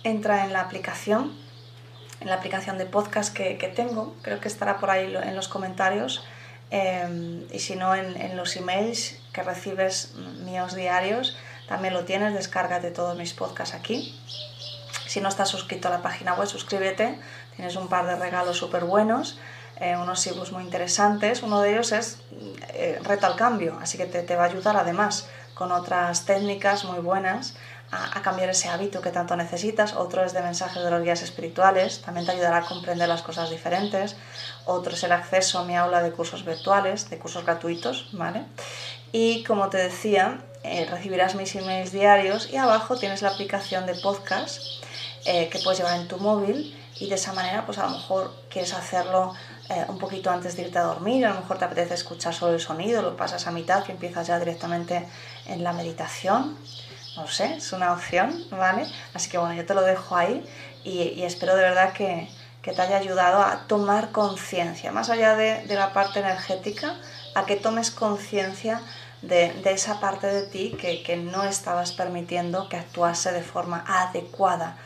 entra 0.03 0.45
en 0.45 0.53
la 0.53 0.61
aplicación, 0.61 1.35
en 2.19 2.27
la 2.27 2.35
aplicación 2.35 2.77
de 2.77 2.85
podcast 2.85 3.33
que, 3.33 3.55
tengo, 3.75 4.15
creo 4.21 4.39
que 4.39 4.47
estará 4.47 4.77
por 4.77 4.91
ahí 4.91 5.15
en 5.15 5.35
los 5.35 5.47
comentarios, 5.47 6.23
eh, 6.71 7.47
y 7.51 7.59
si 7.59 7.75
no 7.75 7.95
en, 7.95 8.15
en, 8.21 8.37
los 8.37 8.55
emails 8.55 9.19
que 9.33 9.41
recibes 9.41 10.13
míos 10.45 10.75
diarios, 10.75 11.35
también 11.67 11.95
lo 11.95 12.05
tienes, 12.05 12.33
descárgate 12.35 12.91
todos 12.91 13.17
mis 13.17 13.33
podcasts 13.33 13.73
aquí. 13.73 14.15
Si 15.07 15.21
no 15.21 15.29
estás 15.29 15.49
suscrito 15.49 15.87
a 15.87 15.91
la 15.91 16.03
página 16.03 16.35
web, 16.35 16.47
suscríbete, 16.47 17.17
tienes 17.55 17.75
un 17.75 17.87
par 17.87 18.05
de 18.05 18.15
regalos 18.15 18.57
súper 18.57 18.85
buenos. 18.85 19.39
Eh, 19.79 19.95
unos 19.95 20.25
ebooks 20.27 20.51
muy 20.51 20.63
interesantes. 20.63 21.41
Uno 21.41 21.61
de 21.61 21.71
ellos 21.71 21.91
es 21.93 22.17
eh, 22.73 22.99
Reto 23.03 23.27
al 23.27 23.35
Cambio, 23.35 23.77
así 23.81 23.97
que 23.97 24.05
te, 24.05 24.23
te, 24.23 24.35
va 24.35 24.43
a 24.43 24.47
ayudar 24.47 24.75
además 24.75 25.29
con 25.53 25.71
otras 25.71 26.25
técnicas 26.25 26.83
muy 26.83 26.99
buenas 26.99 27.55
a, 27.91 28.21
cambiar 28.21 28.49
ese 28.49 28.67
hábito 28.67 29.01
que 29.01 29.11
tanto 29.11 29.37
necesitas. 29.37 29.93
Otro 29.93 30.23
es 30.23 30.33
de 30.33 30.41
mensajes 30.41 30.83
de 30.83 30.91
los 30.91 31.01
guías 31.01 31.21
espirituales, 31.21 32.01
también 32.01 32.25
te 32.25 32.33
ayudará 32.33 32.57
a 32.57 32.65
comprender 32.65 33.07
las 33.07 33.21
cosas 33.21 33.49
diferentes. 33.49 34.17
Otro 34.65 34.93
es 34.93 35.03
el 35.03 35.13
acceso 35.13 35.59
a 35.59 35.63
mi 35.63 35.77
aula 35.77 36.03
de 36.03 36.11
cursos 36.11 36.43
virtuales, 36.43 37.09
de 37.09 37.17
cursos 37.17 37.45
gratuitos, 37.45 38.09
¿vale? 38.11 38.43
Y 39.13 39.43
como 39.45 39.69
te 39.69 39.77
decía, 39.77 40.41
eh, 40.63 40.87
recibirás 40.89 41.35
mis 41.35 41.55
emails 41.55 41.93
diarios 41.93 42.51
y 42.51 42.57
abajo 42.57 42.97
tienes 42.97 43.21
la 43.21 43.29
aplicación 43.29 43.85
de 43.85 43.95
podcast 43.95 44.61
que 45.23 45.59
puedes 45.63 45.77
llevar 45.77 45.99
en 45.99 46.07
tu 46.07 46.17
móvil 46.17 46.75
y 46.99 47.07
de 47.07 47.15
esa 47.15 47.33
manera 47.33 47.65
pues 47.65 47.77
a 47.77 47.83
lo 47.83 47.91
mejor 47.91 48.33
quieres 48.49 48.73
hacerlo 48.73 49.35
eh, 49.69 49.85
un 49.87 49.99
poquito 49.99 50.31
antes 50.31 50.55
de 50.55 50.63
irte 50.63 50.79
a 50.79 50.83
dormir, 50.83 51.25
a 51.25 51.33
lo 51.33 51.41
mejor 51.41 51.59
te 51.59 51.65
apetece 51.65 51.93
escuchar 51.93 52.33
solo 52.33 52.53
el 52.53 52.59
sonido, 52.59 53.03
lo 53.03 53.15
pasas 53.15 53.45
a 53.45 53.51
mitad 53.51 53.83
y 53.87 53.91
empiezas 53.91 54.25
ya 54.25 54.39
directamente 54.39 55.05
en 55.45 55.63
la 55.63 55.73
meditación, 55.73 56.57
no 57.15 57.27
sé, 57.27 57.57
es 57.57 57.71
una 57.71 57.93
opción, 57.93 58.45
¿vale? 58.49 58.87
Así 59.13 59.29
que 59.29 59.37
bueno, 59.37 59.53
yo 59.53 59.65
te 59.65 59.75
lo 59.75 59.83
dejo 59.83 60.15
ahí 60.15 60.43
y, 60.83 61.01
y 61.01 61.23
espero 61.23 61.55
de 61.55 61.61
verdad 61.61 61.93
que, 61.93 62.29
que, 62.63 62.71
te 62.71 62.81
haya 62.81 62.97
ayudado 62.97 63.43
a 63.43 63.67
tomar 63.67 64.11
conciencia, 64.11 64.91
más 64.91 65.11
allá 65.11 65.35
de, 65.35 65.63
de 65.65 65.75
la 65.75 65.93
parte 65.93 66.19
energética, 66.19 66.95
a 67.35 67.45
que 67.45 67.55
tomes 67.55 67.91
conciencia 67.91 68.81
de, 69.21 69.53
de, 69.53 69.71
esa 69.71 69.99
parte 69.99 70.27
de 70.27 70.43
ti 70.47 70.77
que, 70.79 71.03
que 71.03 71.15
no 71.17 71.43
estabas 71.43 71.91
permitiendo 71.91 72.69
que 72.69 72.77
actuase 72.77 73.31
de 73.31 73.43
forma 73.43 73.83
adecuada. 73.87 74.77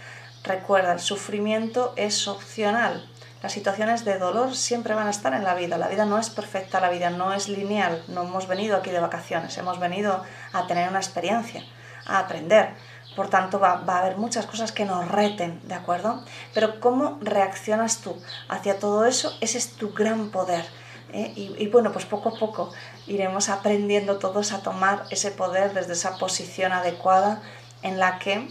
Recuerda, 0.44 0.92
el 0.92 1.00
sufrimiento 1.00 1.94
es 1.96 2.28
opcional. 2.28 3.08
Las 3.44 3.52
situaciones 3.52 4.06
de 4.06 4.18
dolor 4.18 4.56
siempre 4.56 4.94
van 4.94 5.08
a 5.08 5.10
estar 5.10 5.34
en 5.34 5.44
la 5.44 5.54
vida. 5.54 5.78
La 5.78 5.90
vida 5.90 6.06
no 6.06 6.18
es 6.18 6.30
perfecta, 6.30 6.80
la 6.80 6.90
vida 6.90 7.10
no 7.10 7.34
es 7.34 7.50
lineal. 7.50 8.02
No 8.08 8.24
hemos 8.24 8.48
venido 8.48 8.78
aquí 8.78 8.90
de 8.90 9.02
vacaciones, 9.02 9.58
hemos 9.58 9.82
venido 9.82 10.24
a 10.54 10.66
tener 10.66 10.88
una 10.88 11.00
experiencia, 11.00 11.62
a 12.06 12.20
aprender. 12.20 12.70
Por 13.18 13.28
tanto, 13.28 13.60
va, 13.60 13.82
va, 13.82 13.98
a 13.98 14.00
haber 14.00 14.16
muchas 14.16 14.46
cosas 14.46 14.72
que 14.72 14.86
nos 14.86 15.10
reten, 15.10 15.60
¿de 15.68 15.76
acuerdo? 15.76 16.24
Pero 16.54 16.80
cómo 16.80 17.18
reaccionas 17.20 18.00
tú 18.00 18.16
hacia 18.48 18.80
todo 18.80 19.04
eso, 19.04 19.38
ese 19.42 19.58
es 19.58 19.74
tu 19.74 19.92
gran 19.92 20.30
poder. 20.30 20.64
¿eh? 21.12 21.34
Y, 21.36 21.54
y, 21.62 21.68
bueno, 21.68 21.92
pues 21.92 22.06
poco 22.06 22.30
a 22.30 22.40
poco 22.40 22.72
iremos 23.08 23.50
aprendiendo 23.50 24.20
todos 24.20 24.54
a 24.54 24.62
tomar 24.62 25.04
ese 25.10 25.32
poder 25.32 25.74
desde 25.74 25.94
esa 25.94 26.18
posición 26.18 26.72
adecuada 26.72 27.42
en 27.82 28.00
la 28.00 28.20
que 28.20 28.48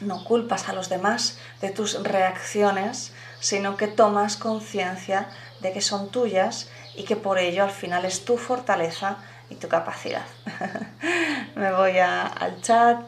no 0.00 0.24
culpas 0.24 0.68
a 0.68 0.72
los 0.72 0.88
demás 0.88 1.38
de 1.60 1.70
tus 1.70 2.02
reacciones, 2.02 3.12
sino 3.40 3.76
que 3.76 3.88
tomas 3.88 4.36
conciencia 4.36 5.28
de 5.60 5.72
que 5.72 5.80
son 5.80 6.10
tuyas 6.10 6.70
y 6.94 7.04
que 7.04 7.16
por 7.16 7.38
ello 7.38 7.64
al 7.64 7.70
final 7.70 8.04
es 8.04 8.24
tu 8.24 8.36
fortaleza 8.36 9.16
y 9.48 9.56
tu 9.56 9.68
capacidad. 9.68 10.24
Me 11.56 11.72
voy 11.72 11.98
a, 11.98 12.26
al 12.26 12.60
chat. 12.62 13.00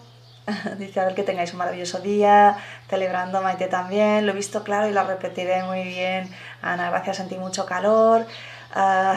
Dice 0.78 0.98
a 0.98 1.04
ver 1.04 1.14
que 1.14 1.22
tengáis 1.22 1.52
un 1.52 1.58
maravilloso 1.58 2.00
día, 2.00 2.56
celebrando 2.88 3.42
Maite 3.42 3.68
también, 3.68 4.26
lo 4.26 4.32
he 4.32 4.34
visto 4.34 4.64
claro 4.64 4.88
y 4.88 4.92
lo 4.92 5.04
repetiré 5.04 5.62
muy 5.62 5.84
bien. 5.84 6.28
Ana, 6.62 6.90
gracias, 6.90 7.18
sentí 7.18 7.36
mucho 7.36 7.64
calor. 7.64 8.26
Uh, 8.74 9.14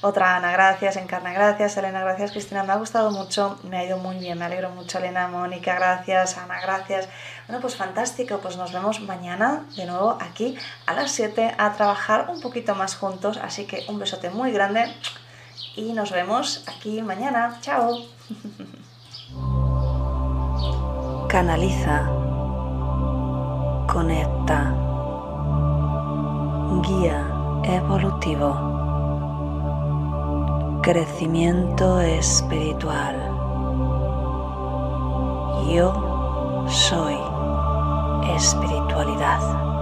otra 0.06 0.36
Ana, 0.36 0.50
gracias, 0.50 0.96
Encarna, 0.96 1.32
gracias, 1.32 1.76
Elena, 1.76 2.00
gracias, 2.00 2.32
Cristina, 2.32 2.64
me 2.64 2.72
ha 2.72 2.76
gustado 2.76 3.12
mucho, 3.12 3.56
me 3.62 3.78
ha 3.78 3.84
ido 3.84 3.98
muy 3.98 4.18
bien, 4.18 4.36
me 4.36 4.44
alegro 4.44 4.70
mucho, 4.70 4.98
Elena, 4.98 5.28
Mónica, 5.28 5.76
gracias, 5.76 6.36
Ana, 6.38 6.60
gracias. 6.60 7.08
Bueno, 7.46 7.60
pues 7.60 7.76
fantástico, 7.76 8.38
pues 8.38 8.56
nos 8.56 8.72
vemos 8.72 9.00
mañana 9.00 9.64
de 9.76 9.86
nuevo 9.86 10.18
aquí 10.20 10.58
a 10.86 10.94
las 10.94 11.12
7 11.12 11.54
a 11.56 11.72
trabajar 11.74 12.30
un 12.30 12.40
poquito 12.40 12.74
más 12.74 12.96
juntos, 12.96 13.36
así 13.36 13.66
que 13.66 13.84
un 13.88 14.00
besote 14.00 14.30
muy 14.30 14.50
grande 14.50 14.92
y 15.76 15.92
nos 15.92 16.10
vemos 16.10 16.64
aquí 16.66 17.00
mañana. 17.02 17.58
Chao. 17.60 17.96
Canaliza. 21.28 22.08
Conecta. 23.86 24.74
Guía 26.82 27.43
evolutivo. 27.66 28.54
Crecimiento 30.82 32.00
espiritual. 32.00 33.16
Yo 35.68 36.66
soy 36.68 37.16
espiritualidad. 38.36 39.73